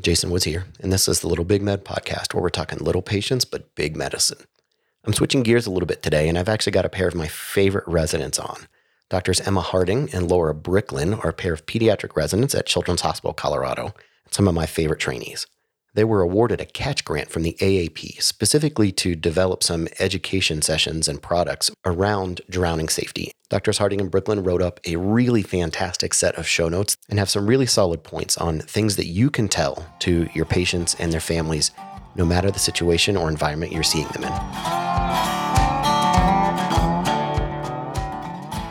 Jason 0.00 0.30
Woods 0.30 0.44
here, 0.44 0.66
and 0.80 0.92
this 0.92 1.08
is 1.08 1.20
the 1.20 1.28
Little 1.28 1.44
Big 1.44 1.62
Med 1.62 1.84
podcast 1.84 2.34
where 2.34 2.42
we're 2.42 2.50
talking 2.50 2.78
little 2.78 3.00
patients 3.00 3.46
but 3.46 3.74
big 3.74 3.96
medicine. 3.96 4.38
I'm 5.04 5.14
switching 5.14 5.42
gears 5.42 5.66
a 5.66 5.70
little 5.70 5.86
bit 5.86 6.02
today, 6.02 6.28
and 6.28 6.38
I've 6.38 6.50
actually 6.50 6.72
got 6.72 6.84
a 6.84 6.90
pair 6.90 7.08
of 7.08 7.14
my 7.14 7.28
favorite 7.28 7.86
residents 7.88 8.38
on. 8.38 8.66
Doctors 9.08 9.40
Emma 9.40 9.62
Harding 9.62 10.10
and 10.12 10.28
Laura 10.30 10.54
Bricklin 10.54 11.14
are 11.14 11.30
a 11.30 11.32
pair 11.32 11.54
of 11.54 11.64
pediatric 11.64 12.14
residents 12.14 12.54
at 12.54 12.66
Children's 12.66 13.00
Hospital 13.00 13.32
Colorado, 13.32 13.94
and 14.24 14.34
some 14.34 14.46
of 14.46 14.54
my 14.54 14.66
favorite 14.66 15.00
trainees. 15.00 15.46
They 15.96 16.04
were 16.04 16.20
awarded 16.20 16.60
a 16.60 16.66
catch 16.66 17.06
grant 17.06 17.30
from 17.30 17.42
the 17.42 17.56
AAP 17.58 18.22
specifically 18.22 18.92
to 18.92 19.16
develop 19.16 19.62
some 19.62 19.88
education 19.98 20.60
sessions 20.60 21.08
and 21.08 21.22
products 21.22 21.70
around 21.86 22.42
drowning 22.50 22.90
safety. 22.90 23.32
Doctors 23.48 23.78
Harding 23.78 24.02
and 24.02 24.10
Bricklin 24.10 24.44
wrote 24.44 24.60
up 24.60 24.78
a 24.84 24.96
really 24.96 25.40
fantastic 25.40 26.12
set 26.12 26.34
of 26.34 26.46
show 26.46 26.68
notes 26.68 26.98
and 27.08 27.18
have 27.18 27.30
some 27.30 27.46
really 27.46 27.64
solid 27.64 28.04
points 28.04 28.36
on 28.36 28.60
things 28.60 28.96
that 28.96 29.06
you 29.06 29.30
can 29.30 29.48
tell 29.48 29.86
to 30.00 30.28
your 30.34 30.44
patients 30.44 30.94
and 30.98 31.10
their 31.10 31.18
families, 31.18 31.70
no 32.14 32.26
matter 32.26 32.50
the 32.50 32.58
situation 32.58 33.16
or 33.16 33.30
environment 33.30 33.72
you're 33.72 33.82
seeing 33.82 34.08
them 34.08 34.24
in. 34.24 34.32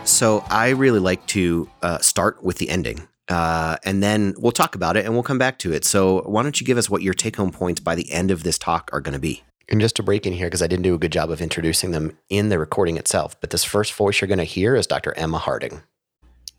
So, 0.05 0.45
I 0.51 0.69
really 0.77 0.99
like 0.99 1.25
to 1.27 1.67
uh, 1.81 1.97
start 1.97 2.43
with 2.43 2.59
the 2.59 2.69
ending 2.69 3.07
uh, 3.29 3.77
and 3.83 4.03
then 4.03 4.35
we'll 4.37 4.51
talk 4.51 4.75
about 4.75 4.97
it 4.97 5.05
and 5.05 5.13
we'll 5.13 5.23
come 5.23 5.37
back 5.37 5.59
to 5.59 5.73
it. 5.73 5.83
So, 5.85 6.21
why 6.21 6.43
don't 6.43 6.59
you 6.59 6.65
give 6.65 6.77
us 6.77 6.89
what 6.89 7.01
your 7.01 7.13
take 7.13 7.35
home 7.35 7.51
points 7.51 7.79
by 7.79 7.95
the 7.95 8.11
end 8.11 8.31
of 8.31 8.43
this 8.43 8.57
talk 8.57 8.89
are 8.93 9.01
going 9.01 9.13
to 9.13 9.19
be? 9.19 9.43
And 9.67 9.81
just 9.81 9.95
to 9.95 10.03
break 10.03 10.27
in 10.27 10.33
here, 10.33 10.47
because 10.47 10.61
I 10.61 10.67
didn't 10.67 10.83
do 10.83 10.93
a 10.93 10.99
good 10.99 11.11
job 11.11 11.31
of 11.31 11.41
introducing 11.41 11.91
them 11.91 12.17
in 12.29 12.49
the 12.49 12.59
recording 12.59 12.97
itself, 12.97 13.39
but 13.41 13.49
this 13.49 13.63
first 13.63 13.93
voice 13.93 14.21
you're 14.21 14.27
going 14.27 14.37
to 14.37 14.43
hear 14.43 14.75
is 14.75 14.85
Dr. 14.85 15.13
Emma 15.17 15.39
Harding. 15.39 15.81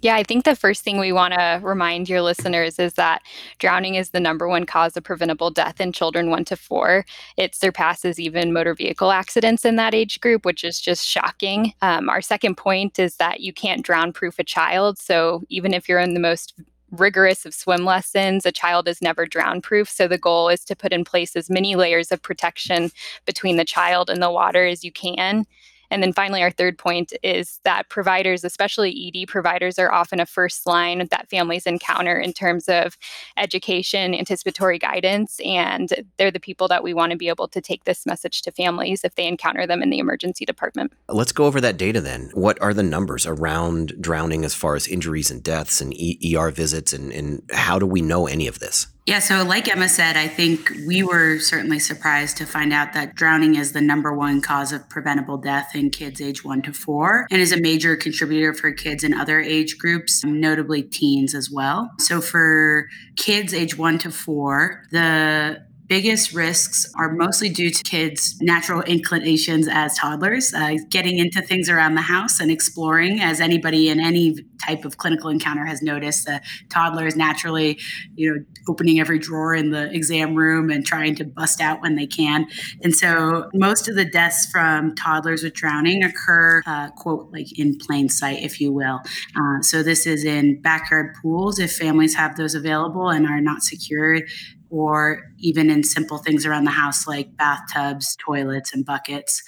Yeah, 0.06 0.14
I 0.14 0.22
think 0.22 0.44
the 0.44 0.54
first 0.54 0.84
thing 0.84 1.00
we 1.00 1.10
want 1.10 1.34
to 1.34 1.58
remind 1.64 2.08
your 2.08 2.22
listeners 2.22 2.78
is 2.78 2.92
that 2.92 3.22
drowning 3.58 3.96
is 3.96 4.10
the 4.10 4.20
number 4.20 4.46
one 4.46 4.64
cause 4.64 4.96
of 4.96 5.02
preventable 5.02 5.50
death 5.50 5.80
in 5.80 5.90
children 5.90 6.30
one 6.30 6.44
to 6.44 6.54
four. 6.54 7.04
It 7.36 7.56
surpasses 7.56 8.20
even 8.20 8.52
motor 8.52 8.72
vehicle 8.72 9.10
accidents 9.10 9.64
in 9.64 9.74
that 9.74 9.96
age 9.96 10.20
group, 10.20 10.44
which 10.44 10.62
is 10.62 10.80
just 10.80 11.04
shocking. 11.04 11.72
Um, 11.82 12.08
our 12.08 12.22
second 12.22 12.56
point 12.56 13.00
is 13.00 13.16
that 13.16 13.40
you 13.40 13.52
can't 13.52 13.84
drown 13.84 14.12
proof 14.12 14.38
a 14.38 14.44
child. 14.44 14.96
So 14.96 15.42
even 15.48 15.74
if 15.74 15.88
you're 15.88 15.98
in 15.98 16.14
the 16.14 16.20
most 16.20 16.54
rigorous 16.92 17.44
of 17.44 17.52
swim 17.52 17.84
lessons, 17.84 18.46
a 18.46 18.52
child 18.52 18.86
is 18.86 19.02
never 19.02 19.26
drown 19.26 19.60
proof. 19.60 19.90
So 19.90 20.06
the 20.06 20.18
goal 20.18 20.48
is 20.48 20.64
to 20.66 20.76
put 20.76 20.92
in 20.92 21.02
place 21.02 21.34
as 21.34 21.50
many 21.50 21.74
layers 21.74 22.12
of 22.12 22.22
protection 22.22 22.92
between 23.24 23.56
the 23.56 23.64
child 23.64 24.08
and 24.08 24.22
the 24.22 24.30
water 24.30 24.68
as 24.68 24.84
you 24.84 24.92
can. 24.92 25.46
And 25.90 26.02
then 26.02 26.12
finally, 26.12 26.42
our 26.42 26.50
third 26.50 26.78
point 26.78 27.12
is 27.22 27.60
that 27.64 27.88
providers, 27.88 28.44
especially 28.44 29.12
ED 29.14 29.28
providers, 29.28 29.78
are 29.78 29.92
often 29.92 30.20
a 30.20 30.26
first 30.26 30.66
line 30.66 31.06
that 31.10 31.30
families 31.30 31.66
encounter 31.66 32.18
in 32.18 32.32
terms 32.32 32.68
of 32.68 32.96
education, 33.36 34.14
anticipatory 34.14 34.78
guidance, 34.78 35.40
and 35.44 36.06
they're 36.16 36.30
the 36.30 36.40
people 36.40 36.68
that 36.68 36.82
we 36.82 36.94
want 36.94 37.12
to 37.12 37.18
be 37.18 37.28
able 37.28 37.48
to 37.48 37.60
take 37.60 37.84
this 37.84 38.06
message 38.06 38.42
to 38.42 38.52
families 38.52 39.04
if 39.04 39.14
they 39.14 39.26
encounter 39.26 39.66
them 39.66 39.82
in 39.82 39.90
the 39.90 39.98
emergency 39.98 40.44
department. 40.44 40.92
Let's 41.08 41.32
go 41.32 41.44
over 41.44 41.60
that 41.60 41.76
data 41.76 42.00
then. 42.00 42.30
What 42.34 42.60
are 42.60 42.74
the 42.74 42.82
numbers 42.82 43.26
around 43.26 43.94
drowning 44.00 44.44
as 44.44 44.54
far 44.54 44.74
as 44.74 44.88
injuries 44.88 45.30
and 45.30 45.42
deaths 45.42 45.80
and 45.80 45.94
ER 45.94 46.50
visits, 46.50 46.92
and, 46.92 47.12
and 47.12 47.42
how 47.52 47.78
do 47.78 47.86
we 47.86 48.02
know 48.02 48.26
any 48.26 48.46
of 48.46 48.58
this? 48.58 48.86
Yeah, 49.06 49.20
so 49.20 49.44
like 49.44 49.68
Emma 49.68 49.88
said, 49.88 50.16
I 50.16 50.26
think 50.26 50.72
we 50.84 51.04
were 51.04 51.38
certainly 51.38 51.78
surprised 51.78 52.36
to 52.38 52.44
find 52.44 52.72
out 52.72 52.92
that 52.94 53.14
drowning 53.14 53.54
is 53.54 53.70
the 53.70 53.80
number 53.80 54.12
one 54.12 54.40
cause 54.40 54.72
of 54.72 54.88
preventable 54.88 55.38
death 55.38 55.76
in 55.76 55.90
kids 55.90 56.20
age 56.20 56.44
one 56.44 56.60
to 56.62 56.72
four 56.72 57.28
and 57.30 57.40
is 57.40 57.52
a 57.52 57.60
major 57.60 57.94
contributor 57.94 58.52
for 58.52 58.72
kids 58.72 59.04
in 59.04 59.14
other 59.14 59.40
age 59.40 59.78
groups, 59.78 60.24
notably 60.24 60.82
teens 60.82 61.36
as 61.36 61.48
well. 61.48 61.88
So 62.00 62.20
for 62.20 62.88
kids 63.14 63.54
age 63.54 63.78
one 63.78 63.98
to 64.00 64.10
four, 64.10 64.82
the 64.90 65.64
biggest 65.88 66.32
risks 66.32 66.92
are 66.96 67.12
mostly 67.12 67.48
due 67.48 67.70
to 67.70 67.82
kids' 67.82 68.40
natural 68.40 68.82
inclinations 68.82 69.68
as 69.68 69.96
toddlers, 69.96 70.52
uh, 70.54 70.76
getting 70.90 71.18
into 71.18 71.40
things 71.42 71.68
around 71.68 71.94
the 71.94 72.02
house 72.02 72.40
and 72.40 72.50
exploring. 72.50 73.20
As 73.20 73.40
anybody 73.40 73.88
in 73.88 74.00
any 74.00 74.36
type 74.64 74.84
of 74.84 74.96
clinical 74.96 75.30
encounter 75.30 75.64
has 75.64 75.82
noticed, 75.82 76.26
the 76.26 76.40
toddler 76.68 77.06
is 77.06 77.16
naturally, 77.16 77.78
you 78.14 78.34
know, 78.34 78.44
opening 78.68 78.98
every 78.98 79.18
drawer 79.18 79.54
in 79.54 79.70
the 79.70 79.92
exam 79.92 80.34
room 80.34 80.70
and 80.70 80.84
trying 80.84 81.14
to 81.14 81.24
bust 81.24 81.60
out 81.60 81.80
when 81.80 81.94
they 81.94 82.06
can. 82.06 82.46
And 82.82 82.94
so, 82.94 83.48
most 83.54 83.88
of 83.88 83.94
the 83.94 84.04
deaths 84.04 84.46
from 84.50 84.94
toddlers 84.94 85.42
with 85.42 85.54
drowning 85.54 86.02
occur, 86.02 86.62
uh, 86.66 86.90
quote, 86.90 87.30
like 87.32 87.58
in 87.58 87.76
plain 87.78 88.08
sight, 88.08 88.42
if 88.42 88.60
you 88.60 88.72
will. 88.72 89.00
Uh, 89.36 89.60
so, 89.62 89.82
this 89.82 90.06
is 90.06 90.24
in 90.24 90.60
backyard 90.60 91.14
pools 91.22 91.58
if 91.58 91.72
families 91.76 92.14
have 92.14 92.36
those 92.36 92.54
available 92.54 93.08
and 93.08 93.26
are 93.26 93.40
not 93.40 93.62
secured 93.62 94.28
or 94.70 95.22
even 95.38 95.70
in 95.70 95.82
simple 95.82 96.18
things 96.18 96.44
around 96.44 96.64
the 96.64 96.70
house 96.70 97.06
like 97.06 97.36
bathtubs, 97.36 98.16
toilets, 98.16 98.72
and 98.72 98.84
buckets. 98.84 99.42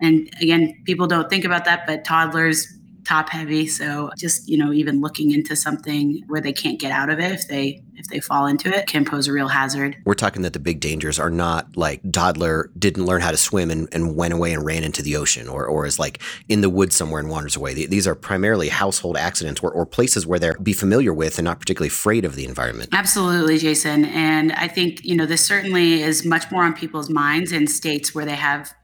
And 0.00 0.30
again, 0.40 0.74
people 0.84 1.06
don't 1.06 1.28
think 1.28 1.44
about 1.44 1.64
that, 1.66 1.86
but 1.86 2.04
toddlers 2.04 2.66
top 3.04 3.30
heavy. 3.30 3.66
So 3.66 4.10
just 4.16 4.48
you 4.48 4.56
know 4.56 4.72
even 4.72 5.00
looking 5.00 5.32
into 5.32 5.56
something 5.56 6.22
where 6.26 6.40
they 6.40 6.52
can't 6.52 6.78
get 6.78 6.92
out 6.92 7.10
of 7.10 7.18
it 7.18 7.32
if 7.32 7.48
they 7.48 7.82
if 7.96 8.06
they 8.08 8.18
fall 8.18 8.46
into 8.46 8.74
it 8.74 8.86
can 8.86 9.04
pose 9.04 9.28
a 9.28 9.32
real 9.32 9.48
hazard. 9.48 9.96
We're 10.04 10.14
talking 10.14 10.42
that 10.42 10.54
the 10.54 10.58
big 10.58 10.80
dangers 10.80 11.18
are 11.18 11.30
not 11.30 11.76
like 11.76 12.00
toddler 12.12 12.70
didn't 12.78 13.04
learn 13.04 13.20
how 13.20 13.30
to 13.30 13.36
swim 13.36 13.70
and, 13.70 13.88
and 13.92 14.16
went 14.16 14.32
away 14.32 14.52
and 14.52 14.64
ran 14.64 14.84
into 14.84 15.02
the 15.02 15.16
ocean 15.16 15.48
or, 15.48 15.66
or 15.66 15.86
is 15.86 15.98
like 15.98 16.20
in 16.48 16.62
the 16.62 16.70
woods 16.70 16.96
somewhere 16.96 17.20
and 17.20 17.28
wanders 17.28 17.56
away. 17.56 17.74
These 17.74 18.06
are 18.06 18.14
primarily 18.14 18.68
household 18.68 19.16
accidents 19.16 19.60
or, 19.62 19.70
or 19.70 19.84
places 19.84 20.26
where 20.26 20.38
they're 20.38 20.56
be 20.62 20.72
familiar 20.72 21.12
with 21.12 21.38
and 21.38 21.44
not 21.44 21.60
particularly 21.60 21.88
afraid 21.88 22.24
of 22.24 22.36
the 22.36 22.44
environment. 22.44 22.88
Absolutely 22.92 23.58
jason. 23.58 24.06
And 24.06 24.52
i 24.52 24.66
think 24.66 25.04
you 25.04 25.16
know 25.16 25.26
this 25.26 25.44
certainly 25.44 26.02
is 26.02 26.24
much 26.24 26.50
more 26.50 26.64
on 26.64 26.74
people's 26.74 27.10
minds 27.10 27.52
in 27.52 27.66
states 27.66 28.14
where 28.14 28.24
they 28.24 28.34
have 28.34 28.74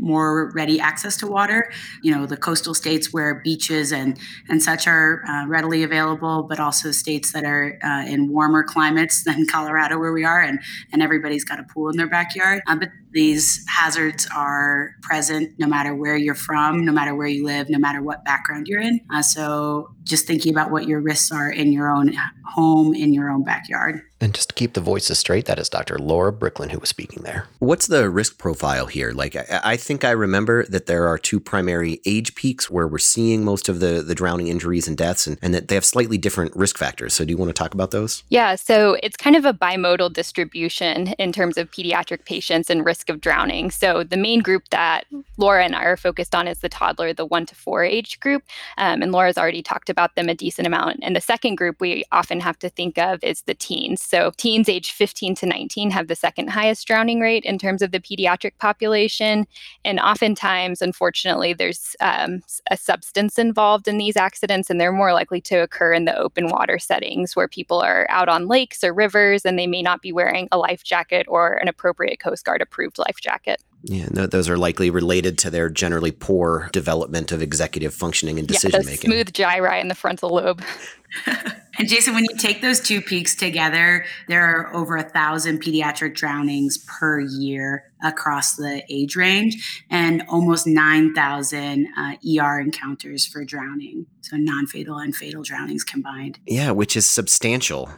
more 0.00 0.50
ready 0.54 0.80
access 0.80 1.16
to 1.18 1.26
water. 1.26 1.70
You 2.02 2.14
know, 2.14 2.26
the 2.26 2.36
coastal 2.36 2.74
states 2.74 3.12
where 3.12 3.36
beaches 3.36 3.92
and 3.92 4.18
and 4.48 4.62
such 4.62 4.86
are 4.86 5.22
uh, 5.28 5.46
readily 5.46 5.82
available, 5.82 6.42
but 6.42 6.58
also 6.58 6.90
states 6.90 7.32
that 7.32 7.44
are 7.44 7.78
uh, 7.84 8.04
in 8.06 8.32
warmer 8.32 8.62
climates 8.62 9.24
than 9.30 9.46
Colorado, 9.46 9.98
where 9.98 10.12
we 10.12 10.24
are, 10.24 10.40
and 10.40 10.60
and 10.92 11.02
everybody's 11.02 11.44
got 11.44 11.60
a 11.60 11.64
pool 11.64 11.88
in 11.90 11.96
their 11.96 12.08
backyard. 12.08 12.62
Uh, 12.66 12.76
but 12.76 12.90
these 13.12 13.64
hazards 13.68 14.28
are 14.34 14.90
present 15.02 15.52
no 15.58 15.66
matter 15.66 15.94
where 15.94 16.16
you're 16.16 16.34
from, 16.34 16.84
no 16.84 16.92
matter 16.92 17.14
where 17.14 17.26
you 17.26 17.44
live, 17.44 17.68
no 17.68 17.78
matter 17.78 18.02
what 18.02 18.24
background 18.24 18.68
you're 18.68 18.80
in. 18.80 19.00
Uh, 19.12 19.22
so 19.22 19.90
just 20.04 20.26
thinking 20.26 20.52
about 20.52 20.70
what 20.70 20.86
your 20.86 21.00
risks 21.00 21.32
are 21.32 21.50
in 21.50 21.72
your 21.72 21.90
own 21.90 22.14
home, 22.44 22.94
in 22.94 23.12
your 23.14 23.30
own 23.30 23.44
backyard. 23.44 24.02
And 24.20 24.34
just 24.34 24.50
to 24.50 24.54
keep 24.54 24.74
the 24.74 24.82
voices 24.82 25.18
straight, 25.18 25.46
that 25.46 25.58
is 25.58 25.70
Dr. 25.70 25.98
Laura 25.98 26.30
Bricklin 26.30 26.68
who 26.70 26.78
was 26.78 26.90
speaking 26.90 27.22
there. 27.22 27.46
What's 27.58 27.86
the 27.86 28.10
risk 28.10 28.36
profile 28.36 28.86
here? 28.86 29.12
Like, 29.12 29.34
I, 29.34 29.60
I, 29.64 29.76
think 29.76 30.04
I 30.04 30.10
remember 30.10 30.66
that 30.66 30.84
there 30.84 31.06
are 31.06 31.16
two 31.16 31.40
primary 31.40 32.00
age 32.04 32.34
peaks 32.34 32.68
where 32.68 32.86
we're 32.86 32.98
seeing 32.98 33.44
most 33.44 33.70
of 33.70 33.80
the, 33.80 34.02
the 34.02 34.14
drowning 34.14 34.48
injuries 34.48 34.86
and 34.86 34.96
deaths, 34.96 35.26
and, 35.26 35.38
and 35.40 35.54
that 35.54 35.68
they 35.68 35.74
have 35.74 35.86
slightly 35.86 36.18
different 36.18 36.54
risk 36.54 36.76
factors. 36.76 37.14
So, 37.14 37.24
do 37.24 37.30
you 37.30 37.38
want 37.38 37.48
to 37.48 37.54
talk 37.54 37.72
about 37.72 37.92
those? 37.92 38.22
Yeah, 38.28 38.56
so 38.56 38.98
it's 39.02 39.16
kind 39.16 39.36
of 39.36 39.46
a 39.46 39.54
bimodal 39.54 40.12
distribution 40.12 41.08
in 41.18 41.32
terms 41.32 41.56
of 41.56 41.70
pediatric 41.70 42.26
patients 42.26 42.68
and 42.68 42.84
risk 42.84 42.99
of 43.08 43.20
drowning. 43.20 43.70
So, 43.70 44.04
the 44.04 44.16
main 44.16 44.40
group 44.40 44.68
that 44.70 45.06
Laura 45.36 45.64
and 45.64 45.74
I 45.74 45.84
are 45.84 45.96
focused 45.96 46.34
on 46.34 46.46
is 46.46 46.58
the 46.58 46.68
toddler, 46.68 47.12
the 47.12 47.24
one 47.24 47.46
to 47.46 47.54
four 47.54 47.82
age 47.84 48.20
group. 48.20 48.42
Um, 48.76 49.02
and 49.02 49.12
Laura's 49.12 49.38
already 49.38 49.62
talked 49.62 49.88
about 49.88 50.14
them 50.16 50.28
a 50.28 50.34
decent 50.34 50.66
amount. 50.66 51.00
And 51.02 51.16
the 51.16 51.20
second 51.20 51.54
group 51.54 51.80
we 51.80 52.04
often 52.12 52.40
have 52.40 52.58
to 52.58 52.68
think 52.68 52.98
of 52.98 53.22
is 53.22 53.42
the 53.42 53.54
teens. 53.54 54.02
So 54.02 54.32
teens 54.36 54.68
age 54.68 54.92
15 54.92 55.34
to 55.36 55.46
19 55.46 55.90
have 55.90 56.08
the 56.08 56.16
second 56.16 56.50
highest 56.50 56.86
drowning 56.86 57.20
rate 57.20 57.44
in 57.44 57.58
terms 57.58 57.82
of 57.82 57.92
the 57.92 58.00
pediatric 58.00 58.58
population. 58.58 59.46
And 59.84 60.00
oftentimes, 60.00 60.82
unfortunately, 60.82 61.52
there's 61.52 61.96
um, 62.00 62.42
a 62.70 62.76
substance 62.76 63.38
involved 63.38 63.88
in 63.88 63.98
these 63.98 64.16
accidents, 64.16 64.70
and 64.70 64.80
they're 64.80 64.92
more 64.92 65.12
likely 65.12 65.40
to 65.42 65.56
occur 65.56 65.92
in 65.92 66.04
the 66.04 66.16
open 66.16 66.48
water 66.48 66.78
settings 66.78 67.36
where 67.36 67.48
people 67.48 67.80
are 67.80 68.06
out 68.10 68.28
on 68.28 68.48
lakes 68.48 68.82
or 68.82 68.92
rivers 68.92 69.44
and 69.44 69.58
they 69.58 69.66
may 69.66 69.82
not 69.82 70.02
be 70.02 70.12
wearing 70.12 70.48
a 70.52 70.58
life 70.58 70.82
jacket 70.84 71.26
or 71.28 71.54
an 71.54 71.68
appropriate 71.68 72.20
Coast 72.20 72.44
Guard 72.44 72.60
approved 72.60 72.89
life 72.98 73.16
jacket. 73.20 73.62
Yeah, 73.82 74.08
those 74.10 74.48
are 74.48 74.58
likely 74.58 74.90
related 74.90 75.38
to 75.38 75.50
their 75.50 75.70
generally 75.70 76.12
poor 76.12 76.68
development 76.72 77.32
of 77.32 77.40
executive 77.40 77.94
functioning 77.94 78.38
and 78.38 78.46
decision 78.46 78.82
yeah, 78.82 78.90
making. 78.90 79.10
Smooth 79.10 79.32
gyri 79.32 79.80
in 79.80 79.88
the 79.88 79.94
frontal 79.94 80.30
lobe. 80.30 80.62
and 81.26 81.88
Jason, 81.88 82.14
when 82.14 82.24
you 82.24 82.36
take 82.36 82.60
those 82.60 82.78
two 82.78 83.00
peaks 83.00 83.34
together, 83.34 84.04
there 84.28 84.44
are 84.44 84.74
over 84.74 84.96
a 84.96 85.02
thousand 85.02 85.62
pediatric 85.62 86.14
drownings 86.14 86.78
per 86.86 87.20
year 87.20 87.84
across 88.04 88.56
the 88.56 88.82
age 88.90 89.16
range, 89.16 89.84
and 89.90 90.22
almost 90.28 90.66
nine 90.66 91.14
thousand 91.14 91.88
uh, 91.96 92.16
ER 92.38 92.60
encounters 92.60 93.26
for 93.26 93.44
drowning. 93.44 94.06
So 94.20 94.36
non-fatal 94.36 94.98
and 94.98 95.16
fatal 95.16 95.42
drownings 95.42 95.84
combined. 95.84 96.38
Yeah, 96.46 96.72
which 96.72 96.96
is 96.96 97.06
substantial, 97.06 97.88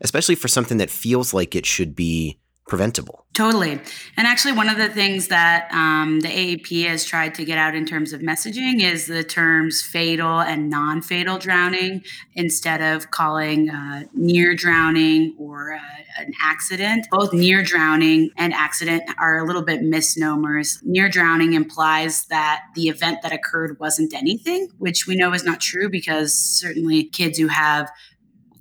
especially 0.00 0.34
for 0.34 0.48
something 0.48 0.78
that 0.78 0.90
feels 0.90 1.34
like 1.34 1.54
it 1.54 1.66
should 1.66 1.94
be 1.94 2.39
preventable. 2.70 3.26
Totally. 3.34 3.72
And 4.16 4.26
actually, 4.26 4.52
one 4.52 4.68
of 4.68 4.78
the 4.78 4.88
things 4.88 5.28
that 5.28 5.68
um, 5.72 6.20
the 6.20 6.28
AAP 6.28 6.86
has 6.86 7.04
tried 7.04 7.34
to 7.34 7.44
get 7.44 7.58
out 7.58 7.74
in 7.74 7.84
terms 7.84 8.12
of 8.12 8.20
messaging 8.20 8.80
is 8.80 9.06
the 9.06 9.24
terms 9.24 9.82
fatal 9.82 10.40
and 10.40 10.70
non 10.70 11.02
fatal 11.02 11.36
drowning 11.36 12.02
instead 12.34 12.80
of 12.80 13.10
calling 13.10 13.70
uh, 13.70 14.04
near 14.14 14.54
drowning 14.54 15.34
or 15.38 15.74
uh, 15.74 15.80
an 16.18 16.32
accident. 16.40 17.06
Both 17.10 17.32
near 17.32 17.62
drowning 17.62 18.30
and 18.36 18.54
accident 18.54 19.02
are 19.18 19.38
a 19.38 19.44
little 19.44 19.62
bit 19.62 19.82
misnomers. 19.82 20.78
Near 20.84 21.08
drowning 21.08 21.54
implies 21.54 22.26
that 22.26 22.62
the 22.76 22.88
event 22.88 23.22
that 23.22 23.32
occurred 23.32 23.78
wasn't 23.80 24.14
anything, 24.14 24.68
which 24.78 25.06
we 25.06 25.16
know 25.16 25.32
is 25.32 25.44
not 25.44 25.60
true 25.60 25.88
because 25.88 26.32
certainly 26.32 27.04
kids 27.04 27.38
who 27.38 27.48
have 27.48 27.90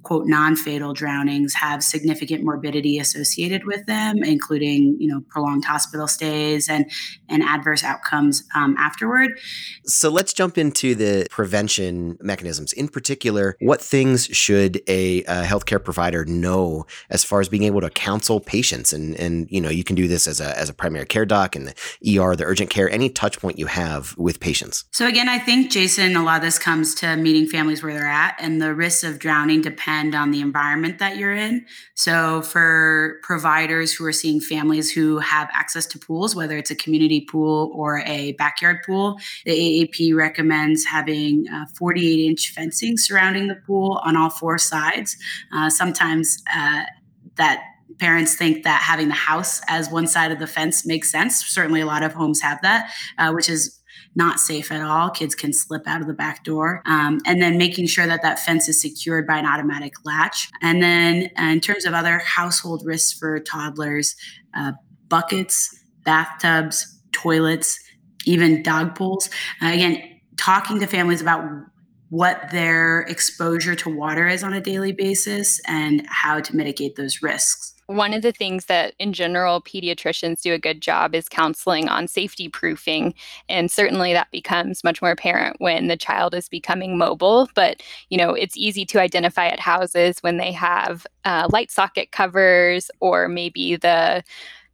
quote 0.03 0.27
non-fatal 0.27 0.93
drownings 0.93 1.53
have 1.53 1.83
significant 1.83 2.43
morbidity 2.43 2.99
associated 2.99 3.65
with 3.65 3.85
them 3.85 4.23
including 4.23 4.95
you 4.99 5.07
know 5.07 5.21
prolonged 5.29 5.65
hospital 5.65 6.07
stays 6.07 6.69
and 6.69 6.89
and 7.27 7.43
adverse 7.43 7.83
outcomes 7.83 8.43
um, 8.55 8.75
afterward. 8.77 9.39
So 9.85 10.09
let's 10.09 10.33
jump 10.33 10.57
into 10.57 10.95
the 10.95 11.27
prevention 11.29 12.17
mechanisms. 12.21 12.73
In 12.73 12.87
particular 12.87 13.55
what 13.59 13.81
things 13.81 14.25
should 14.25 14.81
a, 14.87 15.23
a 15.23 15.43
healthcare 15.43 15.83
provider 15.83 16.25
know 16.25 16.85
as 17.09 17.23
far 17.23 17.41
as 17.41 17.49
being 17.49 17.63
able 17.63 17.81
to 17.81 17.89
counsel 17.89 18.39
patients? 18.39 18.93
And 18.93 19.15
and 19.15 19.47
you 19.51 19.61
know 19.61 19.69
you 19.69 19.83
can 19.83 19.95
do 19.95 20.07
this 20.07 20.27
as 20.27 20.39
a 20.39 20.57
as 20.57 20.69
a 20.69 20.73
primary 20.73 21.05
care 21.05 21.25
doc 21.25 21.55
and 21.55 21.73
the 22.01 22.19
er 22.19 22.35
the 22.35 22.45
urgent 22.45 22.69
care 22.69 22.89
any 22.89 23.09
touch 23.09 23.39
point 23.39 23.59
you 23.59 23.65
have 23.65 24.17
with 24.17 24.39
patients. 24.39 24.85
So 24.91 25.07
again 25.07 25.27
i 25.27 25.39
think 25.39 25.71
jason 25.71 26.15
a 26.15 26.23
lot 26.23 26.37
of 26.37 26.41
this 26.41 26.59
comes 26.59 26.95
to 26.95 27.15
meeting 27.15 27.47
families 27.47 27.83
where 27.83 27.93
they're 27.93 28.07
at 28.07 28.35
and 28.39 28.61
the 28.61 28.73
risks 28.73 29.03
of 29.03 29.19
drowning 29.19 29.61
depend 29.61 29.88
depend 29.89 30.15
on 30.15 30.31
the 30.31 30.41
environment 30.41 30.99
that 30.99 31.17
you're 31.17 31.33
in. 31.33 31.65
So, 31.95 32.41
for 32.41 33.19
providers 33.23 33.93
who 33.93 34.05
are 34.05 34.11
seeing 34.11 34.39
families 34.39 34.91
who 34.91 35.19
have 35.19 35.49
access 35.53 35.85
to 35.87 35.99
pools, 35.99 36.35
whether 36.35 36.57
it's 36.57 36.71
a 36.71 36.75
community 36.75 37.21
pool 37.21 37.71
or 37.73 37.99
a 38.05 38.33
backyard 38.33 38.79
pool, 38.85 39.19
the 39.45 39.51
AAP 39.51 40.15
recommends 40.15 40.85
having 40.85 41.45
uh, 41.51 41.65
48 41.77 42.29
inch 42.29 42.51
fencing 42.53 42.97
surrounding 42.97 43.47
the 43.47 43.55
pool 43.55 44.01
on 44.03 44.15
all 44.15 44.29
four 44.29 44.57
sides. 44.57 45.17
Uh, 45.53 45.69
sometimes 45.69 46.41
uh, 46.53 46.83
that 47.35 47.63
parents 47.99 48.35
think 48.35 48.63
that 48.63 48.81
having 48.81 49.09
the 49.09 49.13
house 49.13 49.61
as 49.67 49.89
one 49.89 50.07
side 50.07 50.31
of 50.31 50.39
the 50.39 50.47
fence 50.47 50.85
makes 50.85 51.11
sense. 51.11 51.45
Certainly, 51.45 51.81
a 51.81 51.85
lot 51.85 52.03
of 52.03 52.13
homes 52.13 52.41
have 52.41 52.61
that, 52.61 52.91
uh, 53.17 53.31
which 53.31 53.49
is 53.49 53.78
not 54.15 54.39
safe 54.39 54.71
at 54.71 54.81
all. 54.81 55.09
Kids 55.09 55.35
can 55.35 55.53
slip 55.53 55.87
out 55.87 56.01
of 56.01 56.07
the 56.07 56.13
back 56.13 56.43
door. 56.43 56.81
Um, 56.85 57.19
and 57.25 57.41
then 57.41 57.57
making 57.57 57.87
sure 57.87 58.07
that 58.07 58.21
that 58.21 58.39
fence 58.39 58.67
is 58.67 58.81
secured 58.81 59.27
by 59.27 59.37
an 59.37 59.45
automatic 59.45 59.93
latch. 60.03 60.49
And 60.61 60.81
then 60.81 61.29
uh, 61.39 61.43
in 61.43 61.59
terms 61.59 61.85
of 61.85 61.93
other 61.93 62.19
household 62.19 62.83
risks 62.85 63.17
for 63.17 63.39
toddlers, 63.39 64.15
uh, 64.55 64.73
buckets, 65.07 65.77
bathtubs, 66.03 66.99
toilets, 67.11 67.79
even 68.25 68.63
dog 68.63 68.95
pools. 68.95 69.29
Uh, 69.61 69.67
again, 69.67 70.01
talking 70.37 70.79
to 70.79 70.87
families 70.87 71.21
about 71.21 71.43
what 72.09 72.49
their 72.51 73.01
exposure 73.01 73.75
to 73.75 73.95
water 73.95 74.27
is 74.27 74.43
on 74.43 74.53
a 74.53 74.61
daily 74.61 74.91
basis 74.91 75.61
and 75.67 76.05
how 76.07 76.39
to 76.39 76.55
mitigate 76.55 76.95
those 76.95 77.21
risks. 77.21 77.75
One 77.89 78.13
of 78.13 78.21
the 78.21 78.31
things 78.31 78.65
that, 78.65 78.93
in 78.99 79.13
general, 79.13 79.63
pediatricians 79.63 80.41
do 80.41 80.53
a 80.53 80.59
good 80.59 80.79
job 80.79 81.15
is 81.15 81.27
counseling 81.27 81.89
on 81.89 82.07
safety 82.07 82.47
proofing. 82.47 83.15
And 83.49 83.71
certainly 83.71 84.13
that 84.13 84.29
becomes 84.29 84.83
much 84.83 85.01
more 85.01 85.09
apparent 85.09 85.55
when 85.59 85.87
the 85.87 85.97
child 85.97 86.35
is 86.35 86.47
becoming 86.47 86.99
mobile. 86.99 87.49
But, 87.55 87.81
you 88.09 88.17
know, 88.19 88.35
it's 88.35 88.55
easy 88.55 88.85
to 88.85 89.01
identify 89.01 89.47
at 89.47 89.59
houses 89.59 90.19
when 90.21 90.37
they 90.37 90.51
have 90.51 91.07
uh, 91.25 91.47
light 91.51 91.71
socket 91.71 92.11
covers 92.11 92.91
or 92.99 93.27
maybe 93.27 93.75
the 93.75 94.23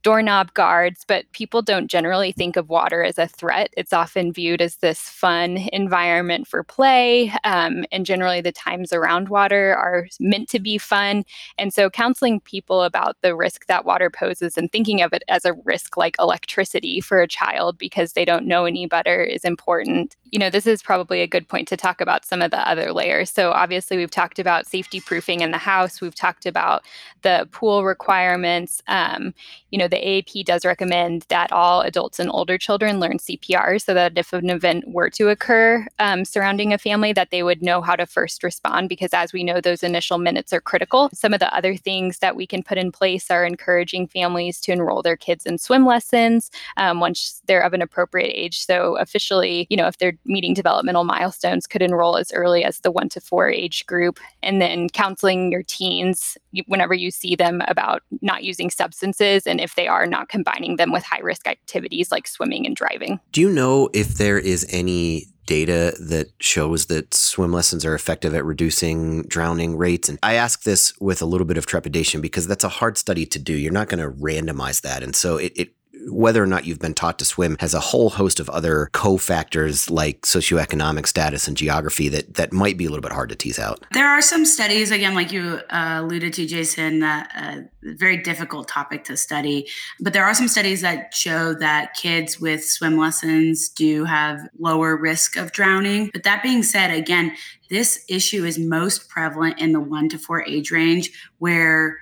doorknob 0.05 0.53
guards, 0.53 1.03
but 1.07 1.25
people 1.31 1.63
don't 1.63 1.89
generally 1.89 2.31
think 2.31 2.55
of 2.55 2.69
water 2.69 3.03
as 3.03 3.17
a 3.17 3.27
threat. 3.27 3.73
It's 3.75 3.91
often 3.91 4.31
viewed 4.31 4.61
as 4.61 4.75
this 4.75 4.99
fun 4.99 5.57
environment 5.73 6.47
for 6.47 6.61
play. 6.63 7.33
Um, 7.43 7.85
and 7.91 8.05
generally, 8.05 8.39
the 8.39 8.51
times 8.51 8.93
around 8.93 9.29
water 9.29 9.75
are 9.75 10.07
meant 10.19 10.47
to 10.49 10.59
be 10.59 10.77
fun. 10.77 11.23
And 11.57 11.73
so, 11.73 11.89
counseling 11.89 12.39
people 12.41 12.83
about 12.83 13.17
the 13.21 13.35
risk 13.35 13.65
that 13.65 13.83
water 13.83 14.11
poses 14.11 14.59
and 14.59 14.71
thinking 14.71 15.01
of 15.01 15.11
it 15.11 15.23
as 15.27 15.43
a 15.43 15.55
risk 15.65 15.97
like 15.97 16.15
electricity 16.19 17.01
for 17.01 17.19
a 17.19 17.27
child 17.27 17.79
because 17.79 18.13
they 18.13 18.25
don't 18.25 18.45
know 18.45 18.65
any 18.65 18.85
better 18.85 19.23
is 19.23 19.43
important. 19.43 20.15
You 20.31 20.37
know, 20.37 20.51
this 20.51 20.67
is 20.67 20.83
probably 20.83 21.21
a 21.21 21.27
good 21.27 21.47
point 21.47 21.67
to 21.69 21.77
talk 21.77 21.99
about 21.99 22.25
some 22.25 22.43
of 22.43 22.51
the 22.51 22.69
other 22.69 22.93
layers. 22.93 23.31
So, 23.31 23.53
obviously, 23.53 23.97
we've 23.97 24.11
talked 24.11 24.37
about 24.37 24.67
safety 24.67 24.99
proofing 24.99 25.39
in 25.39 25.49
the 25.49 25.57
house, 25.57 25.99
we've 25.99 26.13
talked 26.13 26.45
about 26.45 26.83
the 27.23 27.49
pool 27.51 27.83
requirements. 27.85 28.83
Um, 28.87 29.33
you 29.71 29.79
know, 29.79 29.89
the 29.95 30.01
AAP 30.01 30.43
does 30.43 30.65
recommend 30.65 31.25
that 31.29 31.53
all 31.53 31.79
adults 31.81 32.19
and 32.19 32.29
older 32.29 32.57
children 32.57 32.99
learn 32.99 33.17
CPR 33.17 33.81
so 33.81 33.93
that 33.93 34.17
if 34.17 34.33
an 34.33 34.49
event 34.49 34.83
were 34.87 35.09
to 35.11 35.29
occur 35.29 35.87
um, 35.99 36.25
surrounding 36.25 36.73
a 36.73 36.77
family, 36.77 37.13
that 37.13 37.31
they 37.31 37.43
would 37.43 37.61
know 37.61 37.81
how 37.81 37.95
to 37.95 38.05
first 38.05 38.43
respond 38.43 38.89
because 38.89 39.13
as 39.13 39.31
we 39.31 39.43
know, 39.43 39.61
those 39.61 39.83
initial 39.83 40.17
minutes 40.17 40.51
are 40.51 40.59
critical. 40.59 41.09
Some 41.13 41.33
of 41.33 41.39
the 41.39 41.55
other 41.55 41.77
things 41.77 42.19
that 42.19 42.35
we 42.35 42.45
can 42.45 42.61
put 42.61 42.77
in 42.77 42.91
place 42.91 43.31
are 43.31 43.45
encouraging 43.45 44.07
families 44.07 44.59
to 44.61 44.73
enroll 44.73 45.01
their 45.01 45.15
kids 45.15 45.45
in 45.45 45.57
swim 45.57 45.85
lessons 45.85 46.51
um, 46.75 46.99
once 46.99 47.41
they're 47.45 47.61
of 47.61 47.73
an 47.73 47.81
appropriate 47.81 48.33
age. 48.35 48.65
So 48.65 48.97
officially, 48.97 49.65
you 49.69 49.77
know, 49.77 49.87
if 49.87 49.97
they're 49.97 50.17
meeting 50.25 50.53
developmental 50.53 51.05
milestones, 51.05 51.67
could 51.67 51.81
enroll 51.81 52.17
as 52.17 52.33
early 52.33 52.65
as 52.65 52.81
the 52.81 52.91
one 52.91 53.07
to 53.09 53.21
four 53.21 53.49
age 53.49 53.85
group, 53.85 54.19
and 54.43 54.61
then 54.61 54.89
counseling 54.89 55.51
your 55.53 55.63
teens 55.63 56.37
whenever 56.67 56.93
you 56.93 57.11
see 57.11 57.35
them 57.35 57.61
about 57.67 58.01
not 58.21 58.43
using 58.43 58.69
substances 58.69 59.45
and 59.47 59.61
if 59.61 59.75
they 59.75 59.84
are 59.87 60.05
not 60.05 60.29
combining 60.29 60.77
them 60.77 60.91
with 60.91 61.03
high 61.03 61.19
risk 61.19 61.47
activities 61.47 62.11
like 62.11 62.27
swimming 62.27 62.65
and 62.65 62.75
driving. 62.75 63.19
Do 63.31 63.41
you 63.41 63.49
know 63.49 63.89
if 63.93 64.15
there 64.15 64.37
is 64.37 64.65
any 64.69 65.27
data 65.45 65.95
that 65.99 66.27
shows 66.39 66.87
that 66.87 67.13
swim 67.13 67.53
lessons 67.53 67.85
are 67.85 67.93
effective 67.93 68.33
at 68.33 68.45
reducing 68.45 69.23
drowning 69.23 69.77
rates? 69.77 70.09
And 70.09 70.17
I 70.23 70.33
ask 70.35 70.63
this 70.63 70.93
with 70.99 71.21
a 71.21 71.25
little 71.25 71.45
bit 71.45 71.57
of 71.57 71.65
trepidation 71.65 72.21
because 72.21 72.47
that's 72.47 72.63
a 72.63 72.69
hard 72.69 72.97
study 72.97 73.25
to 73.27 73.39
do. 73.39 73.53
You're 73.53 73.71
not 73.71 73.89
going 73.89 74.03
to 74.03 74.17
randomize 74.17 74.81
that. 74.81 75.03
And 75.03 75.15
so 75.15 75.37
it, 75.37 75.53
it 75.55 75.69
whether 76.07 76.41
or 76.41 76.47
not 76.47 76.65
you've 76.65 76.79
been 76.79 76.93
taught 76.93 77.19
to 77.19 77.25
swim 77.25 77.57
has 77.59 77.73
a 77.73 77.79
whole 77.79 78.09
host 78.09 78.39
of 78.39 78.49
other 78.49 78.89
cofactors 78.93 79.89
like 79.89 80.21
socioeconomic 80.21 81.07
status 81.07 81.47
and 81.47 81.57
geography 81.57 82.09
that 82.09 82.35
that 82.35 82.53
might 82.53 82.77
be 82.77 82.85
a 82.85 82.89
little 82.89 83.01
bit 83.01 83.11
hard 83.11 83.29
to 83.29 83.35
tease 83.35 83.59
out. 83.59 83.85
There 83.93 84.07
are 84.07 84.21
some 84.21 84.45
studies, 84.45 84.91
again, 84.91 85.15
like 85.15 85.31
you 85.31 85.61
uh, 85.69 86.01
alluded 86.01 86.33
to, 86.33 86.45
Jason, 86.45 86.99
that 86.99 87.31
uh, 87.35 87.61
very 87.97 88.17
difficult 88.17 88.67
topic 88.67 89.03
to 89.05 89.17
study. 89.17 89.67
But 89.99 90.13
there 90.13 90.25
are 90.25 90.33
some 90.33 90.47
studies 90.47 90.81
that 90.81 91.13
show 91.13 91.53
that 91.55 91.95
kids 91.95 92.39
with 92.39 92.65
swim 92.65 92.97
lessons 92.97 93.69
do 93.69 94.05
have 94.05 94.47
lower 94.59 94.95
risk 94.95 95.35
of 95.37 95.51
drowning. 95.51 96.09
But 96.13 96.23
that 96.23 96.43
being 96.43 96.63
said, 96.63 96.91
again, 96.91 97.35
this 97.69 98.05
issue 98.07 98.45
is 98.45 98.59
most 98.59 99.09
prevalent 99.09 99.59
in 99.59 99.71
the 99.71 99.79
one 99.79 100.09
to 100.09 100.19
four 100.19 100.43
age 100.45 100.71
range 100.71 101.11
where 101.39 101.97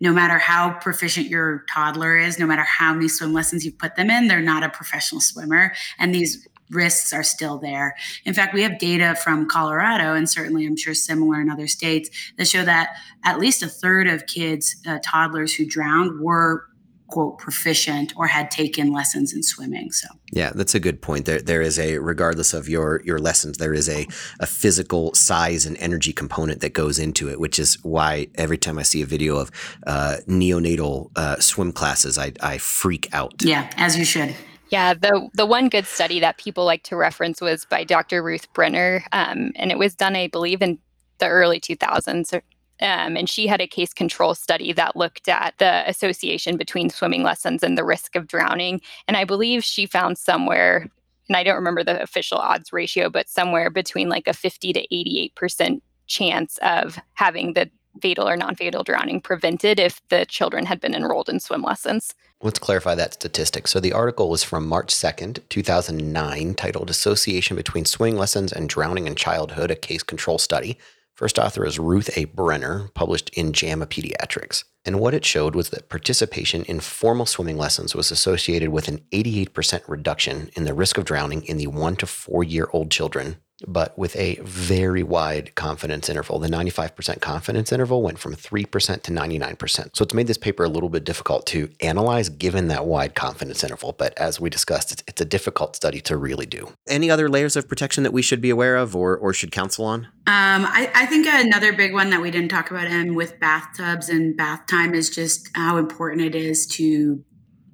no 0.00 0.12
matter 0.12 0.38
how 0.38 0.72
proficient 0.80 1.28
your 1.28 1.64
toddler 1.72 2.16
is, 2.16 2.38
no 2.38 2.46
matter 2.46 2.62
how 2.62 2.94
many 2.94 3.08
swim 3.08 3.32
lessons 3.32 3.64
you 3.64 3.72
put 3.72 3.96
them 3.96 4.10
in, 4.10 4.28
they're 4.28 4.40
not 4.40 4.62
a 4.62 4.68
professional 4.68 5.20
swimmer. 5.20 5.72
And 5.98 6.14
these 6.14 6.48
risks 6.70 7.12
are 7.12 7.22
still 7.22 7.58
there. 7.58 7.96
In 8.24 8.32
fact, 8.32 8.54
we 8.54 8.62
have 8.62 8.78
data 8.78 9.16
from 9.22 9.48
Colorado, 9.48 10.14
and 10.14 10.30
certainly 10.30 10.66
I'm 10.66 10.76
sure 10.76 10.94
similar 10.94 11.40
in 11.40 11.50
other 11.50 11.66
states, 11.66 12.10
that 12.38 12.48
show 12.48 12.64
that 12.64 12.90
at 13.24 13.38
least 13.38 13.62
a 13.62 13.68
third 13.68 14.06
of 14.06 14.26
kids, 14.26 14.76
uh, 14.86 14.98
toddlers 15.04 15.54
who 15.54 15.66
drowned, 15.66 16.20
were 16.20 16.66
quote 17.10 17.38
proficient 17.38 18.12
or 18.16 18.26
had 18.26 18.50
taken 18.50 18.92
lessons 18.92 19.32
in 19.32 19.42
swimming 19.42 19.90
so. 19.92 20.08
Yeah 20.32 20.52
that's 20.54 20.74
a 20.74 20.80
good 20.80 21.02
point. 21.02 21.26
There 21.26 21.40
there 21.40 21.62
is 21.62 21.78
a 21.78 21.98
regardless 21.98 22.54
of 22.54 22.68
your 22.68 23.02
your 23.04 23.18
lessons 23.18 23.58
there 23.58 23.74
is 23.74 23.88
a 23.88 24.06
a 24.38 24.46
physical 24.46 25.14
size 25.14 25.66
and 25.66 25.76
energy 25.78 26.12
component 26.12 26.60
that 26.60 26.72
goes 26.72 26.98
into 26.98 27.28
it 27.28 27.40
which 27.40 27.58
is 27.58 27.78
why 27.82 28.28
every 28.34 28.58
time 28.58 28.78
i 28.78 28.82
see 28.82 29.02
a 29.02 29.06
video 29.06 29.36
of 29.36 29.50
uh, 29.86 30.16
neonatal 30.26 31.10
uh, 31.16 31.38
swim 31.40 31.72
classes 31.72 32.18
I, 32.18 32.32
I 32.40 32.58
freak 32.58 33.08
out. 33.12 33.34
Yeah 33.42 33.70
as 33.76 33.96
you 33.96 34.04
should. 34.04 34.34
Yeah, 34.70 34.94
the 34.94 35.28
the 35.34 35.46
one 35.46 35.68
good 35.68 35.86
study 35.86 36.20
that 36.20 36.38
people 36.38 36.64
like 36.64 36.84
to 36.84 36.96
reference 36.96 37.40
was 37.40 37.64
by 37.64 37.82
Dr. 37.82 38.22
Ruth 38.22 38.52
Brenner, 38.52 39.04
um, 39.10 39.50
and 39.56 39.72
it 39.72 39.78
was 39.78 39.96
done, 39.96 40.14
I 40.14 40.28
believe, 40.28 40.62
in 40.62 40.78
the 41.18 41.26
early 41.26 41.60
2000s 41.60 42.40
um, 42.80 43.16
and 43.16 43.28
she 43.28 43.46
had 43.46 43.60
a 43.60 43.66
case 43.66 43.92
control 43.92 44.34
study 44.34 44.72
that 44.72 44.96
looked 44.96 45.28
at 45.28 45.54
the 45.58 45.88
association 45.88 46.56
between 46.56 46.90
swimming 46.90 47.22
lessons 47.22 47.62
and 47.62 47.76
the 47.76 47.84
risk 47.84 48.16
of 48.16 48.26
drowning. 48.26 48.80
And 49.06 49.16
I 49.16 49.24
believe 49.24 49.64
she 49.64 49.86
found 49.86 50.18
somewhere, 50.18 50.88
and 51.28 51.36
I 51.36 51.42
don't 51.42 51.56
remember 51.56 51.84
the 51.84 52.02
official 52.02 52.38
odds 52.38 52.72
ratio, 52.72 53.10
but 53.10 53.28
somewhere 53.28 53.70
between 53.70 54.08
like 54.08 54.26
a 54.26 54.32
50 54.32 54.72
to 54.72 54.86
88% 54.88 55.80
chance 56.06 56.58
of 56.62 56.98
having 57.14 57.52
the 57.52 57.70
fatal 58.00 58.28
or 58.28 58.36
non 58.36 58.54
fatal 58.54 58.82
drowning 58.82 59.20
prevented 59.20 59.78
if 59.78 60.00
the 60.08 60.24
children 60.26 60.66
had 60.66 60.80
been 60.80 60.94
enrolled 60.94 61.28
in 61.28 61.40
swim 61.40 61.62
lessons. 61.62 62.14
Let's 62.42 62.58
clarify 62.58 62.94
that 62.94 63.14
statistic. 63.14 63.68
So 63.68 63.80
the 63.80 63.92
article 63.92 64.30
was 64.30 64.42
from 64.42 64.66
March 64.66 64.94
2nd, 64.94 65.40
2009, 65.50 66.54
titled 66.54 66.88
Association 66.88 67.56
Between 67.56 67.84
Swimming 67.84 68.16
Lessons 68.16 68.52
and 68.52 68.68
Drowning 68.68 69.06
in 69.06 69.14
Childhood, 69.14 69.70
a 69.70 69.76
Case 69.76 70.02
Control 70.02 70.38
Study 70.38 70.78
First 71.20 71.38
author 71.38 71.66
is 71.66 71.78
Ruth 71.78 72.08
A. 72.16 72.24
Brenner, 72.24 72.88
published 72.94 73.28
in 73.34 73.52
JAMA 73.52 73.88
Pediatrics. 73.88 74.64
And 74.86 74.98
what 74.98 75.12
it 75.12 75.22
showed 75.22 75.54
was 75.54 75.68
that 75.68 75.90
participation 75.90 76.64
in 76.64 76.80
formal 76.80 77.26
swimming 77.26 77.58
lessons 77.58 77.94
was 77.94 78.10
associated 78.10 78.70
with 78.70 78.88
an 78.88 79.02
88% 79.12 79.82
reduction 79.86 80.50
in 80.56 80.64
the 80.64 80.72
risk 80.72 80.96
of 80.96 81.04
drowning 81.04 81.44
in 81.44 81.58
the 81.58 81.66
one 81.66 81.96
to 81.96 82.06
four 82.06 82.42
year 82.42 82.70
old 82.72 82.90
children 82.90 83.36
but 83.66 83.96
with 83.98 84.16
a 84.16 84.38
very 84.42 85.02
wide 85.02 85.54
confidence 85.54 86.08
interval. 86.08 86.38
The 86.38 86.48
95% 86.48 87.20
confidence 87.20 87.72
interval 87.72 88.02
went 88.02 88.18
from 88.18 88.34
3% 88.34 89.02
to 89.02 89.12
99%. 89.12 89.96
So 89.96 90.02
it's 90.02 90.14
made 90.14 90.26
this 90.26 90.38
paper 90.38 90.64
a 90.64 90.68
little 90.68 90.88
bit 90.88 91.04
difficult 91.04 91.46
to 91.46 91.70
analyze 91.80 92.28
given 92.28 92.68
that 92.68 92.86
wide 92.86 93.14
confidence 93.14 93.62
interval. 93.64 93.92
But 93.92 94.16
as 94.18 94.40
we 94.40 94.50
discussed, 94.50 94.92
it's, 94.92 95.02
it's 95.06 95.20
a 95.20 95.24
difficult 95.24 95.76
study 95.76 96.00
to 96.02 96.16
really 96.16 96.46
do. 96.46 96.72
Any 96.88 97.10
other 97.10 97.28
layers 97.28 97.56
of 97.56 97.68
protection 97.68 98.02
that 98.04 98.12
we 98.12 98.22
should 98.22 98.40
be 98.40 98.50
aware 98.50 98.76
of 98.76 98.96
or, 98.96 99.16
or 99.16 99.32
should 99.32 99.52
counsel 99.52 99.84
on? 99.84 100.08
Um, 100.26 100.64
I, 100.66 100.90
I, 100.94 101.06
think 101.06 101.26
another 101.26 101.72
big 101.72 101.92
one 101.92 102.10
that 102.10 102.20
we 102.20 102.30
didn't 102.30 102.50
talk 102.50 102.70
about, 102.70 102.86
and 102.86 103.16
with 103.16 103.40
bathtubs 103.40 104.08
and 104.08 104.36
bath 104.36 104.66
time, 104.66 104.94
is 104.94 105.10
just 105.10 105.48
how 105.54 105.76
important 105.76 106.22
it 106.22 106.36
is 106.36 106.66
to 106.68 107.24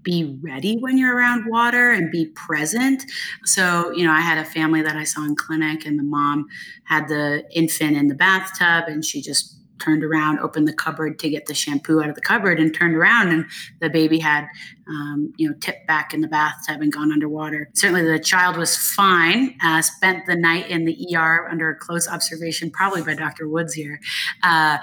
be 0.06 0.38
ready 0.40 0.78
when 0.78 0.96
you're 0.96 1.14
around 1.14 1.46
water 1.48 1.90
and 1.90 2.12
be 2.12 2.26
present. 2.26 3.04
So, 3.44 3.90
you 3.90 4.06
know, 4.06 4.12
I 4.12 4.20
had 4.20 4.38
a 4.38 4.44
family 4.44 4.80
that 4.80 4.94
I 4.94 5.02
saw 5.02 5.24
in 5.24 5.34
clinic, 5.34 5.84
and 5.84 5.98
the 5.98 6.04
mom 6.04 6.46
had 6.84 7.08
the 7.08 7.42
infant 7.50 7.96
in 7.96 8.06
the 8.06 8.14
bathtub, 8.14 8.84
and 8.86 9.04
she 9.04 9.20
just 9.20 9.54
turned 9.80 10.04
around, 10.04 10.38
opened 10.38 10.66
the 10.66 10.72
cupboard 10.72 11.18
to 11.18 11.28
get 11.28 11.46
the 11.46 11.54
shampoo 11.54 12.00
out 12.00 12.08
of 12.08 12.14
the 12.14 12.20
cupboard, 12.20 12.60
and 12.60 12.72
turned 12.72 12.94
around, 12.94 13.30
and 13.30 13.46
the 13.80 13.90
baby 13.90 14.20
had, 14.20 14.46
um, 14.88 15.32
you 15.36 15.48
know, 15.48 15.56
tipped 15.60 15.88
back 15.88 16.14
in 16.14 16.20
the 16.20 16.28
bathtub 16.28 16.80
and 16.80 16.92
gone 16.92 17.10
underwater. 17.10 17.68
Certainly, 17.74 18.04
the 18.04 18.20
child 18.20 18.56
was 18.56 18.76
fine. 18.76 19.56
Uh, 19.60 19.82
spent 19.82 20.24
the 20.26 20.36
night 20.36 20.70
in 20.70 20.84
the 20.84 21.16
ER 21.16 21.48
under 21.50 21.74
close 21.74 22.08
observation, 22.08 22.70
probably 22.70 23.02
by 23.02 23.14
Dr. 23.14 23.48
Woods 23.48 23.74
here. 23.74 24.00
Uh, 24.44 24.78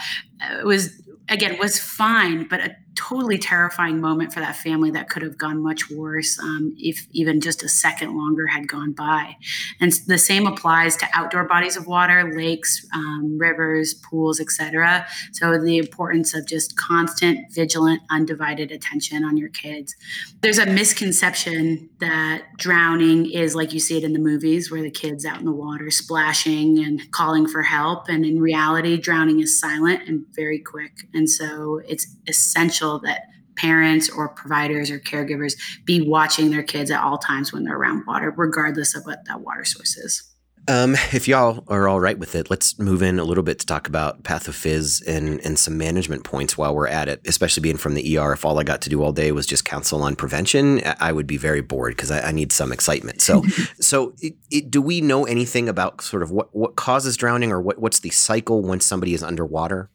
was 0.65 1.01
again 1.30 1.58
was 1.60 1.80
fine, 1.80 2.46
but 2.50 2.60
a 2.60 2.75
totally 3.13 3.38
terrifying 3.38 4.01
moment 4.01 4.34
for 4.34 4.39
that 4.39 4.55
family 4.55 4.89
that 4.89 5.08
could 5.10 5.22
have 5.22 5.38
gone 5.38 5.62
much 5.62 5.89
worse 5.91 6.39
um, 6.39 6.74
if 6.77 7.08
even 7.12 7.39
just 7.39 7.62
a 7.63 7.70
second 7.70 8.15
longer 8.15 8.48
had 8.48 8.67
gone 8.67 8.91
by. 8.91 9.36
And 9.79 9.91
the 10.08 10.17
same 10.17 10.48
applies 10.48 10.98
to 10.98 11.08
outdoor 11.13 11.43
bodies 11.43 11.77
of 11.77 11.86
water, 11.86 12.34
lakes, 12.36 12.86
um, 12.93 13.38
rivers, 13.38 13.93
pools, 13.93 14.39
etc. 14.39 15.05
So 15.32 15.60
the 15.60 15.77
importance 15.77 16.34
of 16.34 16.48
just 16.48 16.75
constant, 16.75 17.53
vigilant, 17.53 18.01
undivided 18.10 18.72
attention 18.72 19.24
on 19.24 19.38
your 19.38 19.50
kids. 19.50 19.96
There's 20.41 20.60
a 20.60 20.65
misconception 20.65 21.89
that 22.00 22.46
drowning 22.58 23.29
is 23.29 23.55
like 23.55 23.74
you 23.74 23.79
see 23.79 23.98
it 23.98 24.03
in 24.03 24.13
the 24.13 24.20
movies, 24.20 24.72
where 24.72 24.82
the 24.82 24.91
kids 24.91 25.25
out 25.25 25.39
in 25.39 25.46
the 25.46 25.51
water 25.51 25.91
splashing 25.91 26.79
and 26.79 27.12
calling 27.12 27.48
for 27.48 27.62
help. 27.62 28.10
And 28.10 28.25
in 28.25 28.41
reality, 28.41 28.98
drowning 28.98 29.39
is 29.39 29.60
silent 29.60 30.08
and 30.08 30.25
very 30.36 30.60
quick. 30.60 31.08
And 31.13 31.29
so 31.29 31.82
it's 31.88 32.08
essential 32.27 32.63
essential 32.63 33.02
that 33.03 33.24
parents 33.55 34.10
or 34.10 34.29
providers 34.29 34.89
or 34.89 35.00
caregivers 35.00 35.53
be 35.86 36.01
watching 36.01 36.50
their 36.50 36.63
kids 36.63 36.89
at 36.91 37.01
all 37.01 37.17
times 37.17 37.53
when 37.53 37.63
they're 37.63 37.77
around 37.77 38.03
water, 38.07 38.33
regardless 38.36 38.95
of 38.95 39.03
what 39.05 39.19
that 39.25 39.41
water 39.41 39.63
source 39.63 39.95
is. 39.98 40.33
Um, 40.69 40.93
if 41.12 41.27
y'all 41.27 41.65
are 41.67 41.89
all 41.89 42.00
right 42.00 42.17
with 42.17 42.36
it, 42.36 42.50
let's 42.50 42.79
move 42.79 43.01
in 43.01 43.19
a 43.19 43.25
little 43.25 43.43
bit 43.43 43.60
to 43.60 43.65
talk 43.65 43.89
about 43.89 44.24
pathophys 44.24 45.01
and, 45.05 45.41
and 45.45 45.60
some 45.60 45.77
management 45.77 46.24
points 46.24 46.57
while 46.57 46.74
we're 46.74 46.88
at 46.88 47.10
it, 47.10 47.19
especially 47.27 47.60
being 47.60 47.75
from 47.75 47.95
the 47.95 48.17
ER. 48.17 48.31
If 48.31 48.45
all 48.45 48.57
I 48.57 48.63
got 48.63 48.81
to 48.83 48.89
do 48.89 49.03
all 49.03 49.12
day 49.12 49.33
was 49.33 49.45
just 49.45 49.65
counsel 49.65 50.01
on 50.03 50.15
prevention, 50.15 50.81
I 51.01 51.12
would 51.12 51.27
be 51.27 51.36
very 51.36 51.60
bored 51.60 51.98
because 51.98 52.12
I, 52.12 52.29
I, 52.29 52.31
need 52.31 52.53
some 52.53 52.72
excitement. 52.72 53.22
So, 53.22 53.43
so 53.81 54.13
it, 54.22 54.36
it, 54.50 54.72
do 54.72 54.81
we 54.81 55.01
know 55.01 55.25
anything 55.25 55.67
about 55.67 56.01
sort 56.01 56.24
of 56.24 56.31
what, 56.31 56.55
what 56.55 56.77
causes 56.77 57.17
drowning 57.17 57.51
or 57.51 57.62
what, 57.62 57.79
what's 57.79 58.00
the 58.00 58.12
cycle 58.12 58.62
when 58.62 58.79
somebody 58.79 59.13
is 59.13 59.22
underwater? 59.22 59.89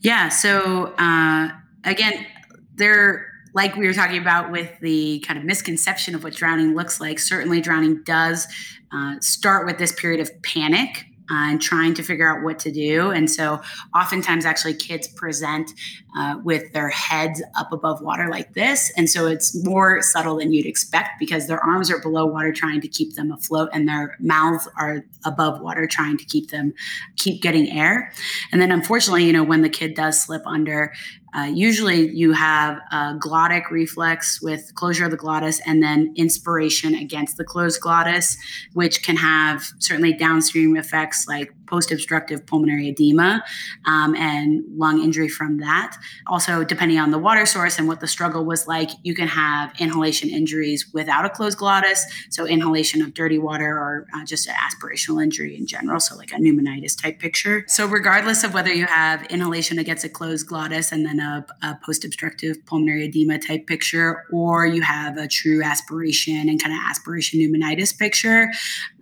Yeah. 0.00 0.30
So 0.30 0.94
uh, 0.98 1.50
again, 1.90 2.26
they're 2.74 3.26
like 3.54 3.76
we 3.76 3.86
were 3.86 3.94
talking 3.94 4.20
about 4.20 4.50
with 4.50 4.78
the 4.80 5.20
kind 5.26 5.38
of 5.38 5.44
misconception 5.44 6.14
of 6.14 6.22
what 6.22 6.34
drowning 6.34 6.74
looks 6.74 7.00
like. 7.00 7.18
Certainly, 7.18 7.60
drowning 7.60 8.02
does 8.04 8.46
uh, 8.92 9.16
start 9.20 9.66
with 9.66 9.78
this 9.78 9.92
period 9.92 10.20
of 10.20 10.30
panic 10.42 11.06
uh, 11.30 11.50
and 11.50 11.60
trying 11.60 11.92
to 11.94 12.02
figure 12.02 12.26
out 12.26 12.42
what 12.42 12.58
to 12.60 12.72
do. 12.72 13.10
And 13.10 13.30
so, 13.30 13.60
oftentimes, 13.94 14.44
actually, 14.46 14.74
kids 14.74 15.08
present 15.08 15.70
uh, 16.16 16.36
with 16.42 16.72
their 16.72 16.88
heads 16.88 17.42
up 17.56 17.72
above 17.72 18.00
water 18.00 18.28
like 18.30 18.54
this. 18.54 18.90
And 18.96 19.10
so, 19.10 19.26
it's 19.26 19.54
more 19.64 20.00
subtle 20.02 20.38
than 20.38 20.52
you'd 20.52 20.66
expect 20.66 21.18
because 21.18 21.46
their 21.46 21.62
arms 21.62 21.90
are 21.90 22.00
below 22.00 22.26
water 22.26 22.52
trying 22.52 22.80
to 22.80 22.88
keep 22.88 23.14
them 23.14 23.30
afloat, 23.30 23.70
and 23.72 23.88
their 23.88 24.16
mouths 24.20 24.68
are 24.78 25.04
above 25.24 25.60
water 25.60 25.86
trying 25.86 26.16
to 26.16 26.24
keep 26.24 26.50
them 26.50 26.72
keep 27.16 27.42
getting 27.42 27.70
air. 27.70 28.12
And 28.52 28.60
then, 28.60 28.72
unfortunately, 28.72 29.24
you 29.24 29.32
know, 29.32 29.44
when 29.44 29.62
the 29.62 29.68
kid 29.68 29.94
does 29.94 30.22
slip 30.22 30.46
under, 30.46 30.92
uh, 31.34 31.50
usually 31.52 32.08
you 32.10 32.32
have 32.32 32.78
a 32.90 33.14
glottic 33.18 33.70
reflex 33.70 34.40
with 34.40 34.74
closure 34.74 35.04
of 35.04 35.10
the 35.10 35.16
glottis 35.16 35.60
and 35.66 35.82
then 35.82 36.12
inspiration 36.16 36.94
against 36.94 37.36
the 37.36 37.44
closed 37.44 37.80
glottis, 37.80 38.36
which 38.72 39.02
can 39.02 39.16
have 39.16 39.64
certainly 39.78 40.12
downstream 40.12 40.76
effects 40.76 41.26
like 41.28 41.52
post 41.68 41.92
obstructive 41.92 42.46
pulmonary 42.46 42.88
edema 42.88 43.42
um, 43.84 44.14
and 44.14 44.64
lung 44.76 45.02
injury 45.02 45.28
from 45.28 45.58
that. 45.58 45.96
Also, 46.26 46.64
depending 46.64 46.98
on 46.98 47.10
the 47.10 47.18
water 47.18 47.46
source 47.46 47.78
and 47.78 47.86
what 47.86 48.00
the 48.00 48.06
struggle 48.06 48.44
was 48.44 48.66
like, 48.66 48.90
you 49.02 49.14
can 49.14 49.28
have 49.28 49.72
inhalation 49.78 50.30
injuries 50.30 50.90
without 50.92 51.24
a 51.24 51.30
closed 51.30 51.58
glottis. 51.58 52.04
So, 52.30 52.46
inhalation 52.46 53.02
of 53.02 53.14
dirty 53.14 53.38
water 53.38 53.76
or 53.76 54.06
uh, 54.14 54.24
just 54.24 54.48
an 54.48 54.54
aspirational 54.54 55.22
injury 55.22 55.56
in 55.56 55.66
general. 55.66 56.00
So, 56.00 56.16
like 56.16 56.32
a 56.32 56.36
pneumonitis 56.36 57.00
type 57.00 57.18
picture. 57.18 57.64
So, 57.68 57.86
regardless 57.86 58.44
of 58.44 58.54
whether 58.54 58.72
you 58.72 58.86
have 58.86 59.24
inhalation 59.26 59.78
against 59.78 60.04
a 60.04 60.08
closed 60.08 60.46
glottis 60.46 60.92
and 60.92 61.04
then 61.04 61.20
a, 61.20 61.46
a 61.62 61.78
post 61.84 62.04
obstructive 62.04 62.64
pulmonary 62.66 63.04
edema 63.04 63.38
type 63.38 63.66
picture, 63.66 64.24
or 64.32 64.66
you 64.66 64.82
have 64.82 65.16
a 65.16 65.28
true 65.28 65.62
aspiration 65.62 66.48
and 66.48 66.62
kind 66.62 66.74
of 66.74 66.80
aspiration 66.88 67.40
pneumonitis 67.40 67.96
picture, 67.96 68.50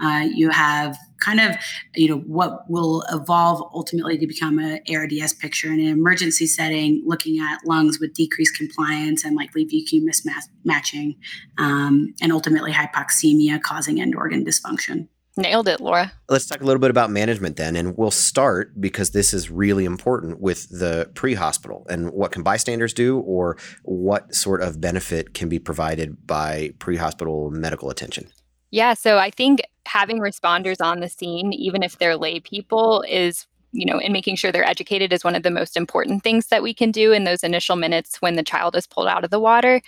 uh, 0.01 0.27
you 0.35 0.51
have 0.51 0.97
kind 1.21 1.41
of 1.41 1.57
you 1.95 2.09
know 2.09 2.19
what 2.19 2.69
will 2.69 3.03
evolve 3.11 3.63
ultimately 3.75 4.19
to 4.19 4.27
become 4.27 4.59
an 4.59 4.81
ARDS 4.93 5.35
picture 5.35 5.73
in 5.73 5.81
an 5.81 5.89
emergency 5.89 6.47
setting, 6.47 7.03
looking 7.07 7.39
at 7.39 7.59
lungs 7.65 7.99
with 8.01 8.15
decreased 8.15 8.57
compliance 8.57 9.25
and 9.25 9.37
likely 9.37 9.67
VQ 9.67 10.03
mismatching, 10.05 11.17
um, 11.59 12.15
and 12.21 12.33
ultimately 12.33 12.73
hypoxemia 12.73 13.61
causing 13.61 14.01
end 14.01 14.15
organ 14.15 14.45
dysfunction. 14.45 15.09
Nailed 15.39 15.69
it, 15.69 15.81
Laura. 15.81 16.13
Let's 16.31 16.47
talk 16.47 16.63
a 16.63 16.65
little 16.65 16.81
bit 16.81 16.91
about 16.91 17.11
management 17.11 17.57
then. 17.57 17.77
And 17.77 17.97
we'll 17.99 18.11
start 18.11 18.81
because 18.81 19.11
this 19.11 19.35
is 19.35 19.51
really 19.51 19.85
important 19.85 20.41
with 20.41 20.67
the 20.71 21.11
pre 21.15 21.35
hospital 21.35 21.87
and 21.91 22.11
what 22.11 22.33
can 22.33 22.43
bystanders 22.43 22.95
do 22.95 23.19
or 23.19 23.59
what 23.83 24.35
sort 24.35 24.63
of 24.63 24.81
benefit 24.81 25.35
can 25.35 25.51
be 25.51 25.59
provided 25.59 26.27
by 26.27 26.73
pre 26.79 26.97
hospital 26.97 27.51
medical 27.51 27.91
attention. 27.91 28.29
Yeah, 28.71 28.95
so 28.95 29.19
I 29.19 29.31
think 29.31 29.61
having 29.87 30.19
responders 30.19 30.85
on 30.85 31.01
the 31.01 31.09
scene, 31.09 31.53
even 31.53 31.83
if 31.83 31.99
they're 31.99 32.17
lay 32.17 32.41
people, 32.41 33.03
is 33.09 33.47
you 33.73 33.85
know, 33.85 33.99
and 33.99 34.13
making 34.13 34.37
sure 34.37 34.51
they're 34.51 34.69
educated 34.69 35.13
is 35.13 35.23
one 35.23 35.35
of 35.35 35.43
the 35.43 35.51
most 35.51 35.77
important 35.77 36.23
things 36.23 36.47
that 36.47 36.63
we 36.63 36.73
can 36.73 36.91
do 36.91 37.13
in 37.13 37.25
those 37.25 37.45
initial 37.45 37.77
minutes 37.77 38.23
when 38.23 38.35
the 38.35 38.43
child 38.43 38.75
is 38.75 38.87
pulled 38.87 39.07
out 39.07 39.23
of 39.23 39.31
the 39.31 39.41
water. 39.41 39.83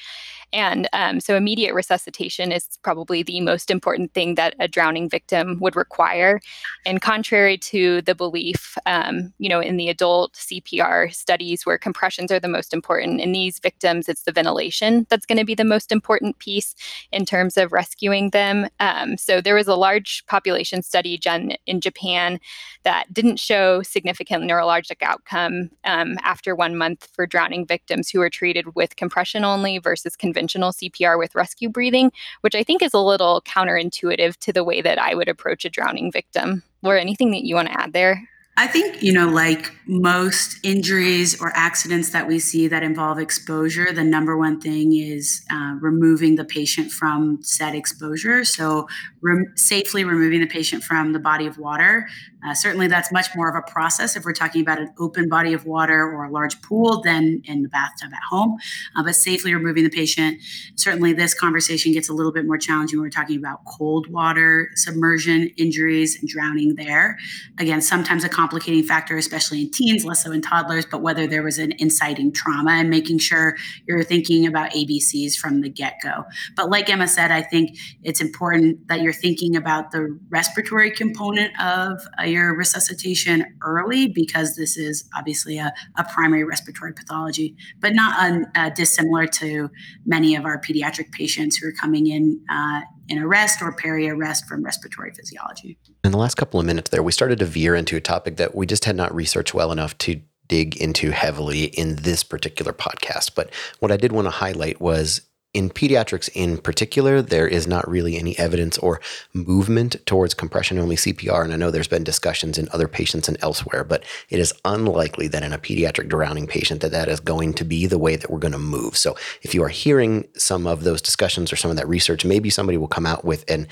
And 0.52 0.88
um, 0.92 1.20
so 1.20 1.36
immediate 1.36 1.74
resuscitation 1.74 2.52
is 2.52 2.78
probably 2.82 3.22
the 3.22 3.40
most 3.40 3.70
important 3.70 4.14
thing 4.14 4.34
that 4.36 4.54
a 4.58 4.66
drowning 4.66 5.08
victim 5.08 5.58
would 5.60 5.76
require. 5.76 6.40
And 6.86 7.02
contrary 7.02 7.58
to 7.58 8.00
the 8.02 8.14
belief, 8.14 8.78
um, 8.86 9.34
you 9.38 9.48
know, 9.48 9.60
in 9.60 9.76
the 9.76 9.90
adult 9.90 10.34
CPR 10.34 11.12
studies 11.12 11.66
where 11.66 11.76
compressions 11.76 12.32
are 12.32 12.40
the 12.40 12.48
most 12.48 12.72
important, 12.72 13.20
in 13.20 13.32
these 13.32 13.58
victims, 13.58 14.08
it's 14.08 14.22
the 14.22 14.32
ventilation 14.32 15.06
that's 15.10 15.26
going 15.26 15.38
to 15.38 15.44
be 15.44 15.54
the 15.54 15.64
most 15.64 15.92
important 15.92 16.38
piece 16.38 16.74
in 17.12 17.26
terms 17.26 17.58
of 17.58 17.72
rescuing 17.72 18.30
them. 18.30 18.68
Um, 18.80 19.18
so 19.18 19.40
there 19.42 19.54
was 19.54 19.68
a 19.68 19.76
large 19.76 20.24
population 20.26 20.82
study 20.82 21.18
done 21.18 21.52
in 21.66 21.80
Japan 21.80 22.40
that 22.84 23.12
didn't 23.12 23.38
show 23.38 23.82
significant 23.82 24.44
neurologic 24.44 25.02
outcome 25.02 25.70
um, 25.84 26.16
after 26.22 26.54
one 26.54 26.76
month 26.76 27.08
for 27.12 27.26
drowning 27.26 27.66
victims 27.66 28.08
who 28.08 28.20
were 28.20 28.30
treated 28.30 28.74
with 28.74 28.96
compression 28.96 29.44
only 29.44 29.76
versus 29.78 30.16
conventional 30.16 30.37
conventional 30.38 30.70
CPR 30.70 31.18
with 31.18 31.34
rescue 31.34 31.68
breathing, 31.68 32.12
which 32.42 32.54
I 32.54 32.62
think 32.62 32.80
is 32.80 32.94
a 32.94 33.00
little 33.00 33.42
counterintuitive 33.42 34.36
to 34.36 34.52
the 34.52 34.62
way 34.62 34.80
that 34.80 34.98
I 34.98 35.14
would 35.14 35.28
approach 35.28 35.64
a 35.64 35.70
drowning 35.70 36.12
victim. 36.12 36.62
Laura, 36.82 37.00
anything 37.00 37.32
that 37.32 37.44
you 37.44 37.56
want 37.56 37.68
to 37.68 37.80
add 37.80 37.92
there? 37.92 38.22
I 38.56 38.66
think, 38.66 39.02
you 39.04 39.12
know, 39.12 39.28
like 39.28 39.72
most 39.86 40.58
injuries 40.64 41.40
or 41.40 41.52
accidents 41.54 42.10
that 42.10 42.26
we 42.26 42.40
see 42.40 42.66
that 42.66 42.82
involve 42.82 43.20
exposure, 43.20 43.92
the 43.92 44.02
number 44.02 44.36
one 44.36 44.60
thing 44.60 44.96
is 44.96 45.44
uh, 45.48 45.74
removing 45.80 46.34
the 46.34 46.44
patient 46.44 46.90
from 46.90 47.38
said 47.42 47.76
exposure. 47.76 48.44
So, 48.44 48.88
re- 49.20 49.46
safely 49.54 50.02
removing 50.02 50.40
the 50.40 50.48
patient 50.48 50.82
from 50.82 51.12
the 51.12 51.20
body 51.20 51.46
of 51.46 51.56
water 51.56 52.08
Uh, 52.46 52.54
certainly, 52.54 52.86
that's 52.86 53.12
much 53.12 53.28
more 53.34 53.48
of 53.48 53.54
a 53.56 53.70
process 53.70 54.16
if 54.16 54.24
we're 54.24 54.32
talking 54.32 54.62
about 54.62 54.78
an 54.78 54.92
open 54.98 55.28
body 55.28 55.52
of 55.52 55.66
water 55.66 56.02
or 56.02 56.24
a 56.24 56.30
large 56.30 56.60
pool 56.62 57.02
than 57.02 57.42
in 57.44 57.62
the 57.62 57.68
bathtub 57.68 58.12
at 58.12 58.22
home. 58.28 58.56
Uh, 58.96 59.02
but 59.02 59.14
safely 59.14 59.54
removing 59.54 59.84
the 59.84 59.90
patient, 59.90 60.38
certainly, 60.76 61.12
this 61.12 61.34
conversation 61.34 61.92
gets 61.92 62.08
a 62.08 62.12
little 62.12 62.32
bit 62.32 62.46
more 62.46 62.58
challenging. 62.58 62.98
When 62.98 63.06
we're 63.06 63.10
talking 63.10 63.38
about 63.38 63.64
cold 63.64 64.10
water 64.10 64.70
submersion 64.74 65.48
injuries 65.56 66.18
and 66.18 66.28
drowning 66.28 66.74
there. 66.76 67.18
Again, 67.58 67.80
sometimes 67.80 68.24
a 68.24 68.28
complicating 68.28 68.82
factor, 68.82 69.16
especially 69.16 69.62
in 69.62 69.70
teens, 69.70 70.04
less 70.04 70.24
so 70.24 70.32
in 70.32 70.42
toddlers, 70.42 70.86
but 70.86 71.02
whether 71.02 71.26
there 71.26 71.42
was 71.42 71.58
an 71.58 71.72
inciting 71.78 72.32
trauma 72.32 72.72
and 72.72 72.90
making 72.90 73.18
sure 73.18 73.56
you're 73.86 74.02
thinking 74.02 74.46
about 74.46 74.70
ABCs 74.70 75.36
from 75.36 75.60
the 75.60 75.68
get 75.68 75.98
go. 76.02 76.24
But 76.56 76.70
like 76.70 76.88
Emma 76.90 77.08
said, 77.08 77.30
I 77.30 77.42
think 77.42 77.78
it's 78.02 78.20
important 78.20 78.88
that 78.88 79.00
you're 79.00 79.12
thinking 79.12 79.56
about 79.56 79.90
the 79.90 80.18
respiratory 80.28 80.90
component 80.90 81.52
of 81.60 82.00
resuscitation 82.36 83.44
early 83.62 84.08
because 84.08 84.56
this 84.56 84.76
is 84.76 85.08
obviously 85.16 85.58
a, 85.58 85.72
a 85.96 86.04
primary 86.04 86.44
respiratory 86.44 86.92
pathology, 86.92 87.56
but 87.80 87.94
not 87.94 88.18
un, 88.18 88.46
uh, 88.54 88.70
dissimilar 88.70 89.26
to 89.26 89.70
many 90.06 90.34
of 90.36 90.44
our 90.44 90.60
pediatric 90.60 91.12
patients 91.12 91.56
who 91.56 91.68
are 91.68 91.72
coming 91.72 92.06
in 92.06 92.40
uh, 92.50 92.80
in 93.08 93.18
arrest 93.18 93.62
or 93.62 93.72
peri-arrest 93.72 94.46
from 94.46 94.62
respiratory 94.62 95.12
physiology. 95.12 95.78
In 96.04 96.12
the 96.12 96.18
last 96.18 96.34
couple 96.36 96.60
of 96.60 96.66
minutes 96.66 96.90
there, 96.90 97.02
we 97.02 97.12
started 97.12 97.38
to 97.38 97.46
veer 97.46 97.74
into 97.74 97.96
a 97.96 98.00
topic 98.00 98.36
that 98.36 98.54
we 98.54 98.66
just 98.66 98.84
had 98.84 98.96
not 98.96 99.14
researched 99.14 99.54
well 99.54 99.72
enough 99.72 99.96
to 99.98 100.20
dig 100.46 100.76
into 100.76 101.10
heavily 101.10 101.64
in 101.64 101.96
this 101.96 102.24
particular 102.24 102.72
podcast. 102.72 103.34
But 103.34 103.52
what 103.80 103.92
I 103.92 103.96
did 103.96 104.12
want 104.12 104.26
to 104.26 104.30
highlight 104.30 104.80
was 104.80 105.22
in 105.54 105.70
pediatrics 105.70 106.28
in 106.34 106.58
particular, 106.58 107.22
there 107.22 107.48
is 107.48 107.66
not 107.66 107.88
really 107.88 108.18
any 108.18 108.38
evidence 108.38 108.76
or 108.78 109.00
movement 109.32 109.96
towards 110.04 110.34
compression 110.34 110.78
only 110.78 110.96
CPR. 110.96 111.42
And 111.42 111.52
I 111.52 111.56
know 111.56 111.70
there's 111.70 111.88
been 111.88 112.04
discussions 112.04 112.58
in 112.58 112.68
other 112.70 112.86
patients 112.86 113.28
and 113.28 113.38
elsewhere, 113.40 113.82
but 113.82 114.04
it 114.28 114.38
is 114.38 114.52
unlikely 114.66 115.26
that 115.28 115.42
in 115.42 115.54
a 115.54 115.58
pediatric 115.58 116.08
drowning 116.08 116.46
patient 116.46 116.82
that 116.82 116.92
that 116.92 117.08
is 117.08 117.20
going 117.20 117.54
to 117.54 117.64
be 117.64 117.86
the 117.86 117.98
way 117.98 118.14
that 118.16 118.30
we're 118.30 118.38
going 118.38 118.52
to 118.52 118.58
move. 118.58 118.96
So 118.96 119.16
if 119.42 119.54
you 119.54 119.62
are 119.62 119.68
hearing 119.68 120.28
some 120.36 120.66
of 120.66 120.84
those 120.84 121.00
discussions 121.00 121.50
or 121.50 121.56
some 121.56 121.70
of 121.70 121.78
that 121.78 121.88
research, 121.88 122.26
maybe 122.26 122.50
somebody 122.50 122.76
will 122.76 122.88
come 122.88 123.06
out 123.06 123.24
with 123.24 123.50
an 123.50 123.68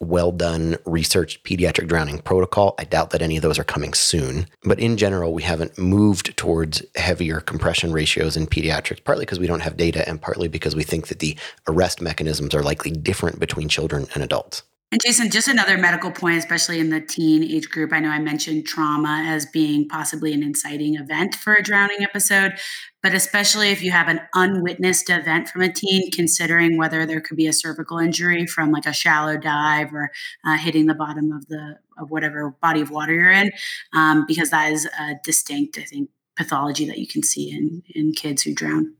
well 0.00 0.32
done 0.32 0.76
researched 0.84 1.44
pediatric 1.44 1.88
drowning 1.88 2.18
protocol. 2.18 2.74
I 2.78 2.84
doubt 2.84 3.10
that 3.10 3.22
any 3.22 3.36
of 3.36 3.42
those 3.42 3.58
are 3.58 3.64
coming 3.64 3.94
soon. 3.94 4.46
But 4.64 4.78
in 4.78 4.96
general, 4.96 5.32
we 5.32 5.42
haven't 5.42 5.78
moved 5.78 6.36
towards 6.36 6.82
heavier 6.96 7.40
compression 7.40 7.92
ratios 7.92 8.36
in 8.36 8.46
pediatrics, 8.46 9.02
partly 9.04 9.24
because 9.24 9.40
we 9.40 9.46
don't 9.46 9.60
have 9.60 9.76
data 9.76 10.06
and 10.08 10.20
partly 10.20 10.48
because 10.48 10.76
we 10.76 10.82
think 10.82 11.08
that 11.08 11.20
the 11.20 11.36
arrest 11.68 12.00
mechanisms 12.00 12.54
are 12.54 12.62
likely 12.62 12.90
different 12.90 13.40
between 13.40 13.68
children 13.68 14.06
and 14.14 14.22
adults. 14.22 14.62
And 14.92 15.00
Jason, 15.04 15.30
just 15.30 15.48
another 15.48 15.76
medical 15.76 16.12
point, 16.12 16.38
especially 16.38 16.78
in 16.78 16.90
the 16.90 17.00
teen 17.00 17.42
age 17.42 17.68
group. 17.68 17.92
I 17.92 17.98
know 17.98 18.08
I 18.08 18.20
mentioned 18.20 18.66
trauma 18.66 19.24
as 19.26 19.44
being 19.44 19.88
possibly 19.88 20.32
an 20.32 20.44
inciting 20.44 20.94
event 20.94 21.34
for 21.34 21.54
a 21.54 21.62
drowning 21.62 22.02
episode, 22.02 22.52
but 23.02 23.12
especially 23.12 23.70
if 23.70 23.82
you 23.82 23.90
have 23.90 24.06
an 24.06 24.20
unwitnessed 24.34 25.10
event 25.10 25.48
from 25.48 25.62
a 25.62 25.72
teen, 25.72 26.12
considering 26.12 26.76
whether 26.76 27.04
there 27.04 27.20
could 27.20 27.36
be 27.36 27.48
a 27.48 27.52
cervical 27.52 27.98
injury 27.98 28.46
from 28.46 28.70
like 28.70 28.86
a 28.86 28.92
shallow 28.92 29.36
dive 29.36 29.92
or 29.92 30.12
uh, 30.46 30.56
hitting 30.56 30.86
the 30.86 30.94
bottom 30.94 31.32
of 31.32 31.46
the 31.48 31.78
of 31.98 32.10
whatever 32.10 32.56
body 32.62 32.80
of 32.80 32.90
water 32.90 33.12
you're 33.12 33.30
in, 33.32 33.50
um, 33.92 34.24
because 34.28 34.50
that 34.50 34.70
is 34.70 34.86
a 35.00 35.14
distinct, 35.24 35.78
I 35.78 35.82
think, 35.82 36.10
pathology 36.36 36.86
that 36.86 36.98
you 36.98 37.08
can 37.08 37.24
see 37.24 37.50
in 37.50 37.82
in 37.92 38.12
kids 38.12 38.42
who 38.42 38.54
drown. 38.54 38.94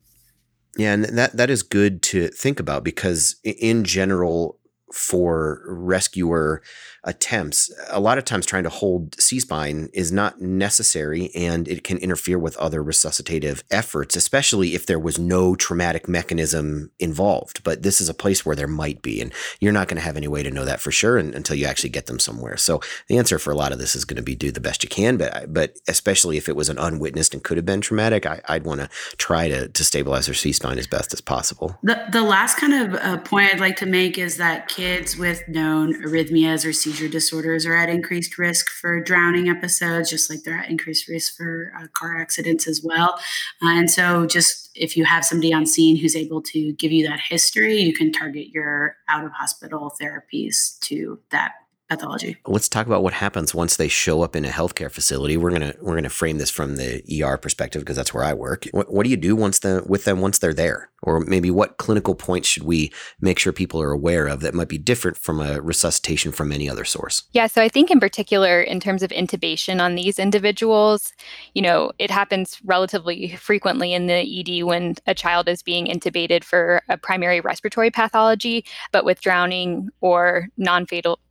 Yeah, 0.76 0.94
and 0.94 1.04
that 1.04 1.36
that 1.36 1.48
is 1.48 1.62
good 1.62 2.02
to 2.04 2.26
think 2.28 2.58
about 2.58 2.82
because 2.82 3.36
in 3.44 3.84
general, 3.84 4.58
for 4.96 5.62
rescuer 5.68 6.62
attempts, 7.06 7.72
a 7.88 8.00
lot 8.00 8.18
of 8.18 8.24
times 8.24 8.44
trying 8.44 8.64
to 8.64 8.68
hold 8.68 9.18
C 9.20 9.40
spine 9.40 9.88
is 9.94 10.12
not 10.12 10.40
necessary 10.40 11.30
and 11.34 11.68
it 11.68 11.84
can 11.84 11.98
interfere 11.98 12.38
with 12.38 12.56
other 12.56 12.82
resuscitative 12.82 13.62
efforts, 13.70 14.16
especially 14.16 14.74
if 14.74 14.86
there 14.86 14.98
was 14.98 15.18
no 15.18 15.54
traumatic 15.54 16.08
mechanism 16.08 16.90
involved. 16.98 17.62
But 17.62 17.82
this 17.82 18.00
is 18.00 18.08
a 18.08 18.14
place 18.14 18.44
where 18.44 18.56
there 18.56 18.66
might 18.66 19.02
be, 19.02 19.20
and 19.20 19.32
you're 19.60 19.72
not 19.72 19.88
going 19.88 19.96
to 19.96 20.04
have 20.04 20.16
any 20.16 20.28
way 20.28 20.42
to 20.42 20.50
know 20.50 20.64
that 20.64 20.80
for 20.80 20.90
sure 20.90 21.16
until 21.16 21.56
you 21.56 21.66
actually 21.66 21.90
get 21.90 22.06
them 22.06 22.18
somewhere. 22.18 22.56
So 22.56 22.80
the 23.06 23.18
answer 23.18 23.38
for 23.38 23.52
a 23.52 23.56
lot 23.56 23.72
of 23.72 23.78
this 23.78 23.94
is 23.94 24.04
going 24.04 24.16
to 24.16 24.22
be 24.22 24.34
do 24.34 24.50
the 24.50 24.60
best 24.60 24.82
you 24.82 24.88
can, 24.88 25.16
but 25.16 25.52
but 25.54 25.78
especially 25.88 26.36
if 26.36 26.48
it 26.48 26.56
was 26.56 26.68
an 26.68 26.78
unwitnessed 26.78 27.34
and 27.34 27.42
could 27.42 27.56
have 27.56 27.66
been 27.66 27.80
traumatic, 27.80 28.26
I, 28.26 28.40
would 28.48 28.64
want 28.64 28.80
to 28.80 28.88
try 29.16 29.48
to 29.48 29.68
to 29.68 29.84
stabilize 29.84 30.26
their 30.26 30.34
C 30.34 30.52
spine 30.52 30.78
as 30.78 30.86
best 30.86 31.12
as 31.12 31.20
possible. 31.20 31.78
The 31.82 32.04
the 32.10 32.22
last 32.22 32.56
kind 32.56 32.74
of 32.74 33.00
uh, 33.00 33.18
point 33.18 33.54
I'd 33.54 33.60
like 33.60 33.76
to 33.76 33.86
make 33.86 34.18
is 34.18 34.38
that 34.38 34.68
kids 34.68 35.16
with 35.16 35.46
known 35.48 36.02
arrhythmias 36.02 36.66
or 36.66 36.72
seizures 36.72 36.95
seizure 36.96 37.10
disorders 37.10 37.66
are 37.66 37.74
at 37.74 37.88
increased 37.88 38.38
risk 38.38 38.70
for 38.70 39.00
drowning 39.00 39.48
episodes, 39.48 40.08
just 40.10 40.30
like 40.30 40.42
they're 40.42 40.58
at 40.58 40.70
increased 40.70 41.08
risk 41.08 41.36
for 41.36 41.72
uh, 41.78 41.86
car 41.92 42.18
accidents 42.18 42.66
as 42.66 42.80
well. 42.82 43.18
Uh, 43.62 43.68
and 43.68 43.90
so, 43.90 44.26
just 44.26 44.70
if 44.74 44.96
you 44.96 45.04
have 45.04 45.24
somebody 45.24 45.52
on 45.52 45.66
scene 45.66 45.96
who's 45.96 46.16
able 46.16 46.40
to 46.40 46.72
give 46.74 46.92
you 46.92 47.06
that 47.06 47.20
history, 47.20 47.76
you 47.76 47.92
can 47.92 48.12
target 48.12 48.48
your 48.48 48.96
out 49.08 49.24
of 49.24 49.32
hospital 49.32 49.92
therapies 50.00 50.78
to 50.80 51.18
that 51.30 51.52
pathology. 51.88 52.36
Let's 52.46 52.68
talk 52.68 52.86
about 52.86 53.02
what 53.02 53.12
happens 53.12 53.54
once 53.54 53.76
they 53.76 53.88
show 53.88 54.22
up 54.22 54.34
in 54.34 54.44
a 54.44 54.48
healthcare 54.48 54.90
facility. 54.90 55.36
We're 55.36 55.52
gonna 55.52 55.74
we're 55.80 55.94
gonna 55.94 56.08
frame 56.08 56.38
this 56.38 56.50
from 56.50 56.76
the 56.76 57.02
ER 57.22 57.36
perspective 57.36 57.82
because 57.82 57.96
that's 57.96 58.12
where 58.12 58.24
I 58.24 58.34
work. 58.34 58.66
What, 58.72 58.92
what 58.92 59.04
do 59.04 59.10
you 59.10 59.16
do 59.16 59.36
once 59.36 59.60
the 59.60 59.84
with 59.86 60.04
them 60.04 60.20
once 60.20 60.38
they're 60.38 60.54
there? 60.54 60.90
Or 61.02 61.20
maybe 61.20 61.50
what 61.50 61.76
clinical 61.76 62.14
points 62.14 62.48
should 62.48 62.64
we 62.64 62.90
make 63.20 63.38
sure 63.38 63.52
people 63.52 63.80
are 63.80 63.92
aware 63.92 64.26
of 64.26 64.40
that 64.40 64.54
might 64.54 64.68
be 64.68 64.78
different 64.78 65.16
from 65.16 65.40
a 65.40 65.60
resuscitation 65.60 66.32
from 66.32 66.50
any 66.50 66.68
other 66.68 66.84
source? 66.84 67.24
Yeah, 67.32 67.46
so 67.46 67.62
I 67.62 67.68
think 67.68 67.90
in 67.90 68.00
particular, 68.00 68.60
in 68.60 68.80
terms 68.80 69.02
of 69.02 69.10
intubation 69.10 69.80
on 69.80 69.94
these 69.94 70.18
individuals, 70.18 71.12
you 71.54 71.62
know, 71.62 71.92
it 71.98 72.10
happens 72.10 72.58
relatively 72.64 73.36
frequently 73.36 73.92
in 73.92 74.06
the 74.06 74.60
ED 74.60 74.64
when 74.64 74.96
a 75.06 75.14
child 75.14 75.48
is 75.48 75.62
being 75.62 75.86
intubated 75.86 76.42
for 76.42 76.82
a 76.88 76.96
primary 76.96 77.40
respiratory 77.40 77.90
pathology, 77.90 78.64
but 78.90 79.04
with 79.04 79.20
drowning 79.20 79.90
or 80.00 80.48
non 80.56 80.86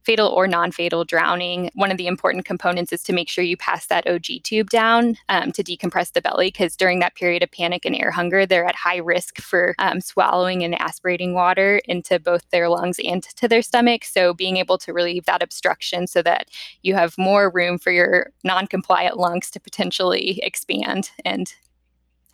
fatal 0.06 0.16
fatal 0.16 0.38
or 0.38 0.48
non-fatal 0.48 1.04
drowning, 1.04 1.70
one 1.74 1.92
of 1.92 1.98
the 1.98 2.08
important 2.08 2.46
components 2.46 2.94
is 2.94 3.04
to 3.04 3.14
make 3.14 3.28
sure 3.28 3.44
you 3.44 3.58
pass 3.58 3.88
that 3.88 4.08
OG 4.08 4.44
tube 4.44 4.70
down 4.70 5.18
um, 5.28 5.52
to 5.52 5.62
decompress 5.62 6.14
the 6.14 6.22
belly, 6.22 6.48
because 6.48 6.78
during 6.78 7.00
that 7.00 7.16
period 7.16 7.44
of 7.44 7.52
panic 7.52 7.86
and 7.86 7.96
air 7.96 8.12
hunger, 8.12 8.46
they're 8.46 8.66
at 8.66 8.76
high 8.76 8.98
risk 8.98 9.42
for 9.42 9.76
um, 9.78 10.00
swallowing 10.00 10.64
and 10.64 10.80
aspirating 10.80 11.34
water 11.34 11.82
into 11.86 12.18
both 12.18 12.50
their 12.52 12.70
lungs 12.70 12.98
and 13.04 13.24
to 13.24 13.48
their 13.48 13.62
stomach. 13.62 14.06
So 14.06 14.34
being 14.34 14.56
able 14.58 14.78
to 14.78 14.94
relieve 14.94 15.26
that 15.26 15.44
obstruction 15.44 16.08
so 16.08 16.22
that 16.22 16.50
you 16.82 16.94
have 16.96 17.18
more 17.18 17.50
room 17.50 17.78
for 17.78 17.92
your 17.92 18.32
non-compliant 18.46 19.18
lungs 19.18 19.52
to 19.52 19.60
potentially 19.60 20.40
expand 20.44 21.12
and 21.26 21.54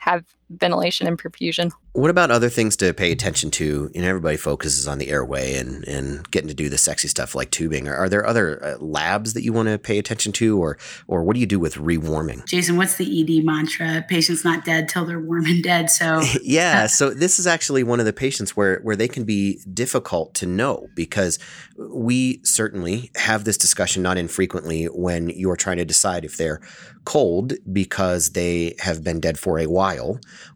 have 0.01 0.25
ventilation 0.49 1.07
and 1.07 1.17
perfusion. 1.17 1.71
What 1.93 2.09
about 2.09 2.31
other 2.31 2.49
things 2.49 2.75
to 2.77 2.91
pay 2.93 3.11
attention 3.11 3.51
to? 3.51 3.91
You 3.93 4.01
know, 4.01 4.07
everybody 4.07 4.35
focuses 4.35 4.87
on 4.87 4.97
the 4.97 5.09
airway 5.09 5.55
and, 5.55 5.87
and 5.87 6.29
getting 6.31 6.47
to 6.47 6.53
do 6.53 6.69
the 6.69 6.77
sexy 6.77 7.07
stuff 7.07 7.35
like 7.35 7.51
tubing. 7.51 7.87
Are, 7.87 7.95
are 7.95 8.09
there 8.09 8.25
other 8.25 8.63
uh, 8.63 8.77
labs 8.79 9.33
that 9.33 9.43
you 9.43 9.53
want 9.53 9.69
to 9.69 9.77
pay 9.77 9.99
attention 9.99 10.31
to, 10.33 10.59
or 10.59 10.77
or 11.07 11.23
what 11.23 11.35
do 11.35 11.39
you 11.39 11.45
do 11.45 11.59
with 11.59 11.75
rewarming? 11.75 12.45
Jason, 12.47 12.77
what's 12.77 12.95
the 12.95 13.21
ED 13.21 13.45
mantra? 13.45 14.03
Patients 14.07 14.43
not 14.43 14.65
dead 14.65 14.89
till 14.89 15.05
they're 15.05 15.19
warm 15.19 15.45
and 15.45 15.61
dead. 15.63 15.89
So 15.89 16.21
yeah, 16.41 16.87
so 16.87 17.11
this 17.11 17.37
is 17.37 17.45
actually 17.45 17.83
one 17.83 17.99
of 17.99 18.05
the 18.05 18.13
patients 18.13 18.57
where 18.57 18.79
where 18.79 18.95
they 18.95 19.07
can 19.07 19.23
be 19.23 19.59
difficult 19.71 20.33
to 20.35 20.45
know 20.45 20.87
because 20.95 21.37
we 21.77 22.41
certainly 22.43 23.11
have 23.15 23.43
this 23.43 23.57
discussion 23.57 24.01
not 24.01 24.17
infrequently 24.17 24.85
when 24.85 25.29
you 25.29 25.49
are 25.51 25.57
trying 25.57 25.77
to 25.77 25.85
decide 25.85 26.25
if 26.25 26.37
they're 26.37 26.61
cold 27.05 27.53
because 27.71 28.31
they 28.31 28.75
have 28.79 29.03
been 29.03 29.19
dead 29.19 29.37
for 29.37 29.59
a 29.59 29.65
while 29.65 29.90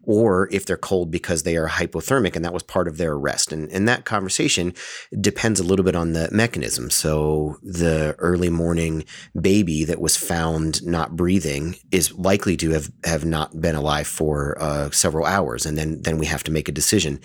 or 0.02 0.48
if 0.52 0.66
they're 0.66 0.76
cold 0.76 1.10
because 1.10 1.42
they 1.42 1.56
are 1.56 1.68
hypothermic 1.68 2.36
and 2.36 2.44
that 2.44 2.52
was 2.52 2.62
part 2.62 2.88
of 2.88 2.96
their 2.96 3.12
arrest. 3.12 3.52
And, 3.52 3.70
and 3.70 3.88
that 3.88 4.04
conversation 4.04 4.74
depends 5.20 5.60
a 5.60 5.64
little 5.64 5.84
bit 5.84 5.96
on 5.96 6.12
the 6.12 6.28
mechanism. 6.32 6.90
So 6.90 7.58
the 7.62 8.14
early 8.18 8.50
morning 8.50 9.04
baby 9.40 9.84
that 9.84 10.00
was 10.00 10.16
found 10.16 10.84
not 10.86 11.16
breathing 11.16 11.76
is 11.90 12.12
likely 12.14 12.56
to 12.58 12.70
have, 12.70 12.90
have 13.04 13.24
not 13.24 13.60
been 13.60 13.74
alive 13.74 14.06
for 14.06 14.56
uh, 14.60 14.90
several 14.90 15.26
hours. 15.26 15.66
And 15.66 15.76
then, 15.76 16.02
then 16.02 16.18
we 16.18 16.26
have 16.26 16.44
to 16.44 16.52
make 16.52 16.68
a 16.68 16.72
decision 16.72 17.20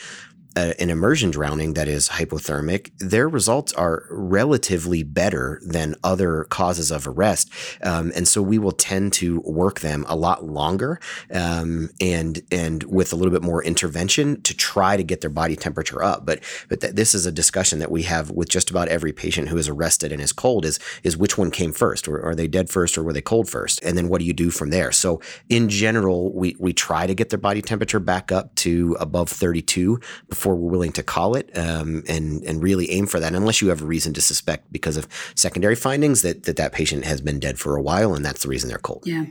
a, 0.55 0.79
an 0.81 0.89
immersion 0.89 1.31
drowning 1.31 1.73
that 1.73 1.87
is 1.87 2.09
hypothermic, 2.09 2.91
their 2.99 3.27
results 3.29 3.73
are 3.73 4.05
relatively 4.09 5.03
better 5.03 5.61
than 5.65 5.95
other 6.03 6.45
causes 6.45 6.91
of 6.91 7.07
arrest, 7.07 7.51
um, 7.83 8.11
and 8.15 8.27
so 8.27 8.41
we 8.41 8.57
will 8.57 8.71
tend 8.71 9.13
to 9.13 9.39
work 9.41 9.79
them 9.79 10.05
a 10.07 10.15
lot 10.15 10.45
longer 10.45 10.99
um, 11.33 11.89
and 11.99 12.41
and 12.51 12.83
with 12.83 13.13
a 13.13 13.15
little 13.15 13.31
bit 13.31 13.41
more 13.41 13.63
intervention 13.63 14.41
to 14.41 14.55
try 14.55 14.97
to 14.97 15.03
get 15.03 15.21
their 15.21 15.29
body 15.29 15.55
temperature 15.55 16.03
up. 16.03 16.25
But 16.25 16.43
but 16.69 16.81
th- 16.81 16.93
this 16.93 17.15
is 17.15 17.25
a 17.25 17.31
discussion 17.31 17.79
that 17.79 17.91
we 17.91 18.03
have 18.03 18.31
with 18.31 18.49
just 18.49 18.69
about 18.69 18.87
every 18.87 19.13
patient 19.13 19.49
who 19.49 19.57
is 19.57 19.69
arrested 19.69 20.11
and 20.11 20.21
is 20.21 20.33
cold 20.33 20.65
is 20.65 20.79
is 21.03 21.17
which 21.17 21.37
one 21.37 21.51
came 21.51 21.71
first, 21.71 22.07
or 22.07 22.21
are 22.23 22.35
they 22.35 22.47
dead 22.47 22.69
first, 22.69 22.97
or 22.97 23.03
were 23.03 23.13
they 23.13 23.21
cold 23.21 23.49
first, 23.49 23.81
and 23.83 23.97
then 23.97 24.09
what 24.09 24.19
do 24.19 24.25
you 24.25 24.33
do 24.33 24.49
from 24.49 24.69
there? 24.69 24.91
So 24.91 25.21
in 25.49 25.69
general, 25.69 26.33
we 26.33 26.55
we 26.59 26.73
try 26.73 27.07
to 27.07 27.13
get 27.13 27.29
their 27.29 27.39
body 27.39 27.61
temperature 27.61 27.99
back 27.99 28.31
up 28.31 28.53
to 28.55 28.97
above 28.99 29.29
32 29.29 29.99
before 30.41 30.55
we're 30.55 30.71
willing 30.71 30.91
to 30.91 31.03
call 31.03 31.35
it 31.35 31.55
um, 31.55 32.01
and 32.07 32.41
and 32.45 32.63
really 32.63 32.89
aim 32.89 33.05
for 33.05 33.19
that, 33.19 33.35
unless 33.35 33.61
you 33.61 33.67
have 33.67 33.83
a 33.83 33.85
reason 33.85 34.11
to 34.11 34.21
suspect 34.21 34.71
because 34.73 34.97
of 34.97 35.07
secondary 35.35 35.75
findings 35.75 36.23
that 36.23 36.43
that 36.45 36.55
that 36.55 36.71
patient 36.71 37.05
has 37.05 37.21
been 37.21 37.39
dead 37.39 37.59
for 37.59 37.75
a 37.75 37.81
while 37.81 38.15
and 38.15 38.25
that's 38.25 38.41
the 38.41 38.49
reason 38.49 38.67
they're 38.67 38.79
cold. 38.79 39.03
Yeah. 39.05 39.25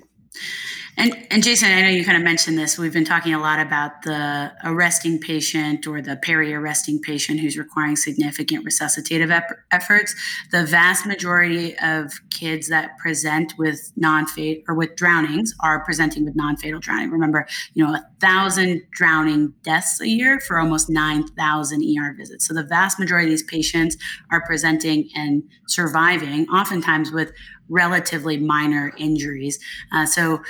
And, 0.97 1.17
and 1.31 1.43
Jason, 1.43 1.71
I 1.71 1.83
know 1.83 1.89
you 1.89 2.05
kind 2.05 2.19
of 2.19 2.25
mentioned 2.25 2.59
this. 2.59 2.77
We've 2.77 2.93
been 2.93 3.05
talking 3.05 3.33
a 3.33 3.41
lot 3.41 3.59
about 3.59 4.03
the 4.03 4.53
arresting 4.65 5.19
patient 5.19 5.87
or 5.87 6.03
the 6.03 6.17
peri-arresting 6.17 7.01
patient 7.01 7.41
who's 7.41 7.57
requiring 7.57 7.97
significant 7.97 8.67
resuscitative 8.67 9.31
ep- 9.31 9.59
efforts. 9.71 10.15
The 10.51 10.65
vast 10.65 11.07
majority 11.07 11.79
of 11.79 12.13
kids 12.31 12.69
that 12.69 12.99
present 12.99 13.55
with 13.57 13.93
non-fatal 13.97 14.65
or 14.69 14.75
with 14.75 14.97
drownings 14.97 15.55
are 15.61 15.85
presenting 15.85 16.25
with 16.25 16.35
non-fatal 16.37 16.81
drowning. 16.81 17.11
Remember, 17.11 17.47
you 17.75 17.85
know, 17.85 17.95
a 17.95 18.07
thousand 18.21 18.83
drowning 18.91 19.55
deaths 19.63 20.01
a 20.01 20.09
year 20.09 20.41
for 20.41 20.59
almost 20.59 20.91
nine 20.91 21.27
thousand 21.29 21.83
ER 21.83 22.15
visits. 22.15 22.47
So 22.47 22.53
the 22.53 22.65
vast 22.65 22.99
majority 22.99 23.29
of 23.29 23.31
these 23.31 23.43
patients 23.43 23.97
are 24.31 24.45
presenting 24.45 25.09
and 25.15 25.45
surviving, 25.67 26.49
oftentimes 26.49 27.13
with 27.13 27.33
relatively 27.69 28.37
minor 28.37 28.93
injuries. 28.99 29.59
Uh, 29.93 30.05
so 30.05 30.43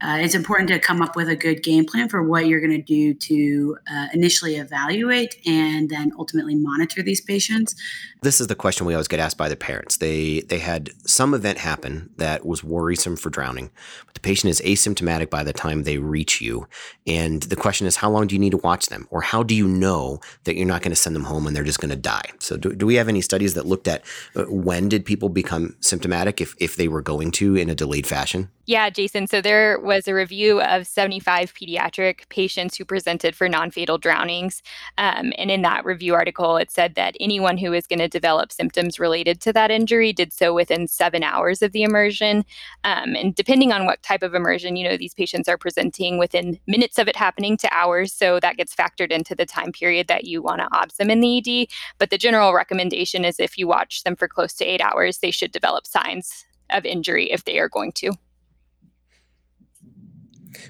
uh, 0.00 0.18
it's 0.20 0.34
important 0.34 0.68
to 0.68 0.78
come 0.78 1.02
up 1.02 1.16
with 1.16 1.28
a 1.28 1.34
good 1.34 1.62
game 1.62 1.84
plan 1.84 2.08
for 2.08 2.22
what 2.22 2.46
you're 2.46 2.60
going 2.60 2.70
to 2.70 2.82
do 2.82 3.14
to 3.14 3.76
uh, 3.90 4.06
initially 4.12 4.56
evaluate 4.56 5.36
and 5.44 5.90
then 5.90 6.12
ultimately 6.18 6.54
monitor 6.54 7.02
these 7.02 7.20
patients. 7.20 7.74
This 8.22 8.40
is 8.40 8.46
the 8.46 8.54
question 8.54 8.86
we 8.86 8.94
always 8.94 9.08
get 9.08 9.20
asked 9.20 9.36
by 9.36 9.48
the 9.48 9.56
parents. 9.56 9.96
They 9.96 10.40
they 10.40 10.58
had 10.58 10.90
some 11.06 11.34
event 11.34 11.58
happen 11.58 12.10
that 12.16 12.44
was 12.44 12.64
worrisome 12.64 13.16
for 13.16 13.30
drowning, 13.30 13.70
but 14.06 14.14
the 14.14 14.20
patient 14.20 14.50
is 14.50 14.60
asymptomatic 14.60 15.30
by 15.30 15.44
the 15.44 15.52
time 15.52 15.82
they 15.82 15.98
reach 15.98 16.40
you. 16.40 16.66
And 17.06 17.42
the 17.44 17.56
question 17.56 17.86
is, 17.86 17.96
how 17.96 18.10
long 18.10 18.26
do 18.26 18.34
you 18.34 18.40
need 18.40 18.50
to 18.50 18.58
watch 18.58 18.86
them, 18.86 19.06
or 19.10 19.20
how 19.20 19.42
do 19.42 19.54
you 19.54 19.68
know 19.68 20.20
that 20.44 20.56
you're 20.56 20.66
not 20.66 20.82
going 20.82 20.90
to 20.92 20.96
send 20.96 21.14
them 21.14 21.24
home 21.24 21.46
and 21.46 21.54
they're 21.54 21.64
just 21.64 21.80
going 21.80 21.90
to 21.90 21.96
die? 21.96 22.30
So, 22.38 22.56
do, 22.56 22.74
do 22.74 22.86
we 22.86 22.96
have 22.96 23.08
any 23.08 23.20
studies 23.20 23.54
that 23.54 23.66
looked 23.66 23.88
at 23.88 24.04
uh, 24.34 24.44
when 24.44 24.88
did 24.88 25.04
people 25.04 25.28
become 25.28 25.76
symptomatic 25.80 26.40
if 26.40 26.54
if 26.58 26.76
they 26.76 26.88
were 26.88 27.02
going 27.02 27.30
to 27.32 27.56
in 27.56 27.70
a 27.70 27.74
delayed 27.74 28.06
fashion? 28.06 28.50
Yeah, 28.68 28.90
Jason. 28.90 29.26
So 29.26 29.40
there 29.40 29.78
was 29.88 30.06
a 30.06 30.14
review 30.14 30.60
of 30.60 30.86
75 30.86 31.54
pediatric 31.54 32.28
patients 32.28 32.76
who 32.76 32.84
presented 32.84 33.34
for 33.34 33.48
non 33.48 33.70
fatal 33.70 33.98
drownings. 33.98 34.62
Um, 34.98 35.32
and 35.38 35.50
in 35.50 35.62
that 35.62 35.84
review 35.84 36.14
article, 36.14 36.58
it 36.58 36.70
said 36.70 36.94
that 36.94 37.16
anyone 37.18 37.56
who 37.56 37.72
is 37.72 37.86
going 37.86 37.98
to 37.98 38.06
develop 38.06 38.52
symptoms 38.52 39.00
related 39.00 39.40
to 39.40 39.52
that 39.54 39.70
injury 39.70 40.12
did 40.12 40.32
so 40.32 40.54
within 40.54 40.86
seven 40.86 41.22
hours 41.22 41.62
of 41.62 41.72
the 41.72 41.82
immersion. 41.82 42.44
Um, 42.84 43.16
and 43.16 43.34
depending 43.34 43.72
on 43.72 43.86
what 43.86 44.02
type 44.02 44.22
of 44.22 44.34
immersion, 44.34 44.76
you 44.76 44.86
know, 44.86 44.98
these 44.98 45.14
patients 45.14 45.48
are 45.48 45.58
presenting 45.58 46.18
within 46.18 46.60
minutes 46.66 46.98
of 46.98 47.08
it 47.08 47.16
happening 47.16 47.56
to 47.56 47.74
hours. 47.74 48.12
So 48.12 48.38
that 48.40 48.58
gets 48.58 48.76
factored 48.76 49.10
into 49.10 49.34
the 49.34 49.46
time 49.46 49.72
period 49.72 50.06
that 50.08 50.24
you 50.24 50.42
want 50.42 50.60
to 50.60 50.68
obs 50.70 50.98
them 50.98 51.10
in 51.10 51.20
the 51.20 51.38
ED. 51.38 51.68
But 51.96 52.10
the 52.10 52.18
general 52.18 52.52
recommendation 52.52 53.24
is 53.24 53.40
if 53.40 53.56
you 53.56 53.66
watch 53.66 54.04
them 54.04 54.16
for 54.16 54.28
close 54.28 54.52
to 54.54 54.66
eight 54.66 54.82
hours, 54.82 55.18
they 55.18 55.30
should 55.30 55.50
develop 55.50 55.86
signs 55.86 56.44
of 56.68 56.84
injury 56.84 57.32
if 57.32 57.44
they 57.44 57.58
are 57.58 57.70
going 57.70 57.92
to 57.92 58.12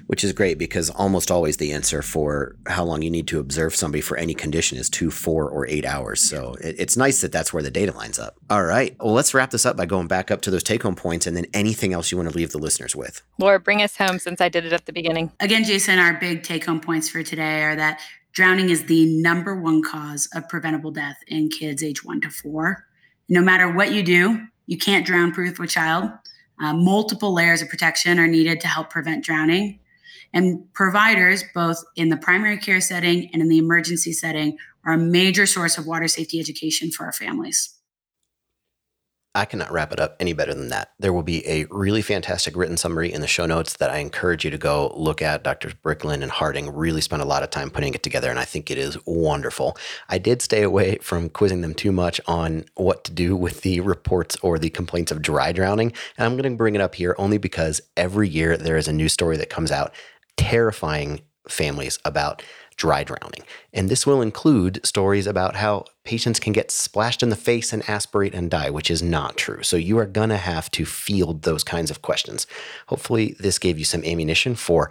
which 0.07 0.23
is 0.23 0.33
great 0.33 0.57
because 0.57 0.89
almost 0.89 1.31
always 1.31 1.57
the 1.57 1.71
answer 1.71 2.01
for 2.01 2.55
how 2.67 2.83
long 2.83 3.01
you 3.01 3.09
need 3.09 3.27
to 3.27 3.39
observe 3.39 3.75
somebody 3.75 4.01
for 4.01 4.17
any 4.17 4.33
condition 4.33 4.77
is 4.77 4.89
two, 4.89 5.11
four, 5.11 5.49
or 5.49 5.67
eight 5.67 5.85
hours. 5.85 6.21
So 6.21 6.55
it, 6.61 6.75
it's 6.79 6.97
nice 6.97 7.21
that 7.21 7.31
that's 7.31 7.53
where 7.53 7.63
the 7.63 7.71
data 7.71 7.91
lines 7.91 8.19
up. 8.19 8.35
All 8.49 8.63
right. 8.63 8.95
Well, 8.99 9.13
let's 9.13 9.33
wrap 9.33 9.51
this 9.51 9.65
up 9.65 9.77
by 9.77 9.85
going 9.85 10.07
back 10.07 10.31
up 10.31 10.41
to 10.41 10.51
those 10.51 10.63
take 10.63 10.83
home 10.83 10.95
points 10.95 11.27
and 11.27 11.35
then 11.35 11.45
anything 11.53 11.93
else 11.93 12.11
you 12.11 12.17
want 12.17 12.29
to 12.29 12.35
leave 12.35 12.51
the 12.51 12.57
listeners 12.57 12.95
with. 12.95 13.21
Laura, 13.37 13.59
bring 13.59 13.81
us 13.81 13.97
home 13.97 14.19
since 14.19 14.41
I 14.41 14.49
did 14.49 14.65
it 14.65 14.73
at 14.73 14.85
the 14.85 14.93
beginning. 14.93 15.31
Again, 15.39 15.63
Jason, 15.63 15.99
our 15.99 16.13
big 16.19 16.43
take 16.43 16.65
home 16.65 16.81
points 16.81 17.09
for 17.09 17.23
today 17.23 17.63
are 17.63 17.75
that 17.75 18.01
drowning 18.33 18.69
is 18.69 18.85
the 18.85 19.05
number 19.21 19.59
one 19.59 19.81
cause 19.81 20.27
of 20.33 20.47
preventable 20.49 20.91
death 20.91 21.17
in 21.27 21.49
kids 21.49 21.83
age 21.83 22.03
one 22.03 22.21
to 22.21 22.29
four. 22.29 22.85
No 23.27 23.41
matter 23.41 23.71
what 23.71 23.91
you 23.91 24.03
do, 24.03 24.47
you 24.65 24.77
can't 24.77 25.05
drown 25.05 25.31
proof 25.31 25.59
a 25.59 25.67
child. 25.67 26.11
Uh, 26.61 26.73
multiple 26.73 27.33
layers 27.33 27.61
of 27.61 27.69
protection 27.69 28.19
are 28.19 28.27
needed 28.27 28.59
to 28.61 28.67
help 28.67 28.89
prevent 28.89 29.23
drowning. 29.23 29.79
And 30.33 30.71
providers, 30.73 31.43
both 31.55 31.83
in 31.95 32.09
the 32.09 32.17
primary 32.17 32.57
care 32.57 32.81
setting 32.81 33.29
and 33.33 33.41
in 33.41 33.49
the 33.49 33.57
emergency 33.57 34.13
setting, 34.13 34.57
are 34.85 34.93
a 34.93 34.97
major 34.97 35.45
source 35.45 35.77
of 35.77 35.87
water 35.87 36.07
safety 36.07 36.39
education 36.39 36.91
for 36.91 37.05
our 37.05 37.13
families. 37.13 37.78
I 39.35 39.45
cannot 39.45 39.71
wrap 39.71 39.93
it 39.93 39.99
up 39.99 40.15
any 40.19 40.33
better 40.33 40.55
than 40.55 40.69
that. 40.69 40.91
There 40.97 41.13
will 41.13 41.23
be 41.23 41.47
a 41.47 41.65
really 41.69 42.01
fantastic 42.01 42.55
written 42.55 42.77
summary 42.77 43.13
in 43.13 43.21
the 43.21 43.27
show 43.27 43.45
notes 43.45 43.77
that 43.77 43.91
I 43.91 43.99
encourage 43.99 44.43
you 44.43 44.49
to 44.49 44.57
go 44.57 44.91
look 44.97 45.21
at. 45.21 45.43
Drs. 45.43 45.75
Bricklin 45.75 46.23
and 46.23 46.31
Harding 46.31 46.73
really 46.73 47.01
spent 47.01 47.21
a 47.21 47.25
lot 47.25 47.43
of 47.43 47.51
time 47.51 47.69
putting 47.69 47.93
it 47.93 48.01
together, 48.01 48.31
and 48.31 48.39
I 48.39 48.45
think 48.45 48.71
it 48.71 48.79
is 48.79 48.97
wonderful. 49.05 49.77
I 50.09 50.17
did 50.17 50.41
stay 50.41 50.63
away 50.63 50.97
from 50.97 51.29
quizzing 51.29 51.61
them 51.61 51.75
too 51.75 51.91
much 51.91 52.19
on 52.25 52.65
what 52.75 53.03
to 53.03 53.11
do 53.11 53.35
with 53.35 53.61
the 53.61 53.81
reports 53.81 54.35
or 54.41 54.57
the 54.57 54.71
complaints 54.71 55.11
of 55.11 55.21
dry 55.21 55.51
drowning, 55.51 55.93
and 56.17 56.25
I'm 56.25 56.35
going 56.35 56.51
to 56.51 56.57
bring 56.57 56.73
it 56.73 56.81
up 56.81 56.95
here 56.95 57.15
only 57.19 57.37
because 57.37 57.81
every 57.95 58.27
year 58.27 58.57
there 58.57 58.77
is 58.77 58.87
a 58.87 58.93
new 58.93 59.09
story 59.09 59.37
that 59.37 59.51
comes 59.51 59.71
out 59.71 59.93
terrifying 60.37 61.21
families 61.47 61.99
about 62.05 62.43
dry 62.79 63.03
drowning. 63.03 63.43
And 63.73 63.89
this 63.89 64.07
will 64.07 64.21
include 64.21 64.79
stories 64.85 65.27
about 65.27 65.57
how 65.57 65.83
patients 66.05 66.39
can 66.39 66.53
get 66.53 66.71
splashed 66.71 67.21
in 67.21 67.29
the 67.29 67.35
face 67.35 67.73
and 67.73 67.87
aspirate 67.89 68.33
and 68.33 68.49
die, 68.49 68.69
which 68.69 68.89
is 68.89 69.03
not 69.03 69.35
true. 69.35 69.61
So 69.63 69.75
you 69.75 69.97
are 69.99 70.05
going 70.05 70.29
to 70.29 70.37
have 70.37 70.71
to 70.71 70.85
field 70.85 71.41
those 71.41 71.63
kinds 71.63 71.91
of 71.91 72.01
questions. 72.01 72.47
Hopefully, 72.87 73.35
this 73.37 73.59
gave 73.59 73.77
you 73.77 73.85
some 73.85 74.03
ammunition 74.05 74.55
for 74.55 74.89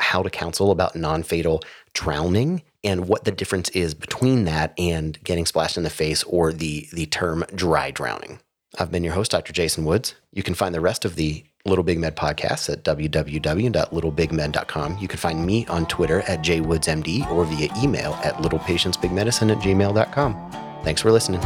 how 0.00 0.22
to 0.22 0.28
counsel 0.28 0.70
about 0.70 0.94
non 0.94 1.22
fatal 1.22 1.62
drowning 1.94 2.62
and 2.84 3.08
what 3.08 3.24
the 3.24 3.32
difference 3.32 3.70
is 3.70 3.94
between 3.94 4.44
that 4.44 4.74
and 4.78 5.22
getting 5.24 5.46
splashed 5.46 5.78
in 5.78 5.82
the 5.82 5.90
face 5.90 6.22
or 6.24 6.52
the, 6.52 6.86
the 6.92 7.06
term 7.06 7.44
dry 7.54 7.90
drowning. 7.90 8.38
I've 8.78 8.92
been 8.92 9.02
your 9.02 9.14
host, 9.14 9.32
Dr. 9.32 9.52
Jason 9.52 9.84
Woods. 9.84 10.14
You 10.32 10.42
can 10.42 10.54
find 10.54 10.74
the 10.74 10.80
rest 10.80 11.04
of 11.04 11.16
the 11.16 11.44
Little 11.66 11.84
Big 11.84 11.98
Med 11.98 12.16
podcast 12.16 12.68
at 12.68 12.84
www.littlebigmed.com. 12.84 14.98
You 14.98 15.08
can 15.08 15.18
find 15.18 15.46
me 15.46 15.66
on 15.66 15.86
Twitter 15.86 16.20
at 16.20 16.40
jwoodsmd 16.40 17.30
or 17.30 17.44
via 17.44 17.68
email 17.82 18.14
at 18.24 18.34
littlepatientsbigmedicine 18.34 19.50
at 19.50 19.58
gmail.com. 19.58 20.52
Thanks 20.82 21.02
for 21.02 21.12
listening. 21.12 21.40